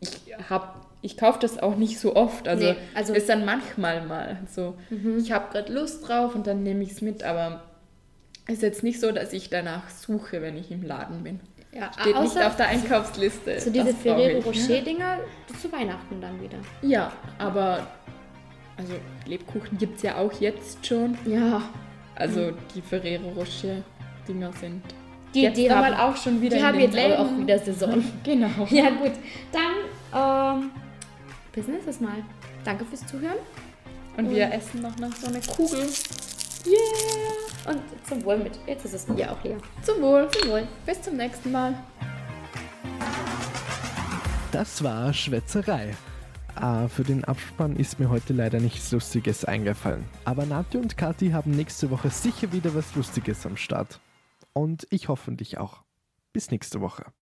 ich 0.00 0.10
habe, 0.50 0.80
ich 1.00 1.16
kaufe 1.16 1.38
das 1.40 1.58
auch 1.58 1.76
nicht 1.76 1.98
so 1.98 2.14
oft. 2.14 2.46
Also, 2.46 2.72
Nee, 2.72 2.76
also- 2.94 3.14
ist 3.14 3.28
dann 3.28 3.44
manchmal 3.46 4.06
mal 4.06 4.38
so. 4.52 4.74
Ich 5.18 5.32
habe 5.32 5.50
gerade 5.52 5.72
Lust 5.72 6.06
drauf 6.06 6.34
und 6.34 6.46
dann 6.46 6.62
nehme 6.62 6.82
ich 6.82 6.90
es 6.92 7.00
mit, 7.00 7.22
aber 7.22 7.62
ist 8.48 8.62
jetzt 8.62 8.82
nicht 8.82 9.00
so, 9.00 9.12
dass 9.12 9.32
ich 9.32 9.48
danach 9.48 9.88
suche, 9.88 10.42
wenn 10.42 10.56
ich 10.58 10.70
im 10.70 10.82
Laden 10.82 11.22
bin. 11.22 11.40
Ja, 11.72 11.90
Steht 11.92 12.06
nicht 12.06 12.16
außer 12.16 12.46
auf 12.46 12.56
der 12.56 12.68
Einkaufsliste. 12.68 13.60
so 13.60 13.70
diese 13.70 13.94
Ferrero 13.94 14.38
ich. 14.38 14.46
Rocher-Dinger 14.46 15.18
zu 15.60 15.70
Weihnachten 15.70 16.20
dann 16.20 16.40
wieder. 16.42 16.58
Ja, 16.82 17.12
aber 17.38 17.86
also 18.76 18.94
Lebkuchen 19.26 19.78
gibt 19.78 19.96
es 19.98 20.02
ja 20.02 20.16
auch 20.16 20.32
jetzt 20.40 20.84
schon. 20.86 21.16
Ja, 21.26 21.62
Also 22.16 22.52
die 22.74 22.80
Ferrero 22.82 23.28
Rocher 23.30 23.82
Dinger 24.26 24.52
sind 24.54 24.82
die, 25.34 25.42
jetzt 25.42 25.56
die 25.58 25.70
haben, 25.70 25.94
auch 25.94 26.16
schon 26.16 26.40
wieder 26.40 26.56
die 26.56 26.62
haben 26.62 26.80
jetzt 26.80 26.96
aber 26.98 27.18
auch 27.20 27.24
Läden. 27.26 27.40
wieder 27.42 27.58
Saison. 27.58 28.04
Genau. 28.24 28.66
ja, 28.70 28.90
gut. 28.90 29.12
Dann, 29.52 30.58
ähm, 30.62 30.70
bis 31.52 31.68
nächstes 31.68 32.00
Mal. 32.00 32.24
Danke 32.64 32.84
fürs 32.84 33.06
Zuhören. 33.06 33.38
Und 34.16 34.28
wir 34.30 34.52
essen 34.52 34.82
noch 34.82 34.96
nach 34.98 35.14
so 35.14 35.28
eine 35.28 35.40
Kugel. 35.40 35.86
Yeah! 36.66 37.19
Und 37.66 37.82
zum 38.06 38.24
Wohl 38.24 38.38
mit. 38.38 38.58
Jetzt 38.66 38.84
ist 38.84 38.94
es 38.94 39.04
Bier 39.04 39.32
auch 39.32 39.42
leer. 39.44 39.58
Zum 39.82 40.00
Wohl. 40.00 40.28
Zum 40.30 40.50
Wohl. 40.50 40.66
Bis 40.86 41.02
zum 41.02 41.16
nächsten 41.16 41.52
Mal. 41.52 41.74
Das 44.52 44.82
war 44.82 45.12
Schwätzerei. 45.12 45.94
Ah, 46.56 46.88
für 46.88 47.04
den 47.04 47.24
Abspann 47.24 47.76
ist 47.76 48.00
mir 48.00 48.10
heute 48.10 48.32
leider 48.32 48.60
nichts 48.60 48.90
Lustiges 48.92 49.44
eingefallen. 49.44 50.04
Aber 50.24 50.44
Nati 50.44 50.78
und 50.78 50.96
Kathi 50.96 51.30
haben 51.30 51.52
nächste 51.52 51.90
Woche 51.90 52.10
sicher 52.10 52.52
wieder 52.52 52.74
was 52.74 52.94
Lustiges 52.96 53.46
am 53.46 53.56
Start. 53.56 54.00
Und 54.52 54.86
ich 54.90 55.08
hoffentlich 55.08 55.58
auch. 55.58 55.82
Bis 56.32 56.50
nächste 56.50 56.80
Woche. 56.80 57.04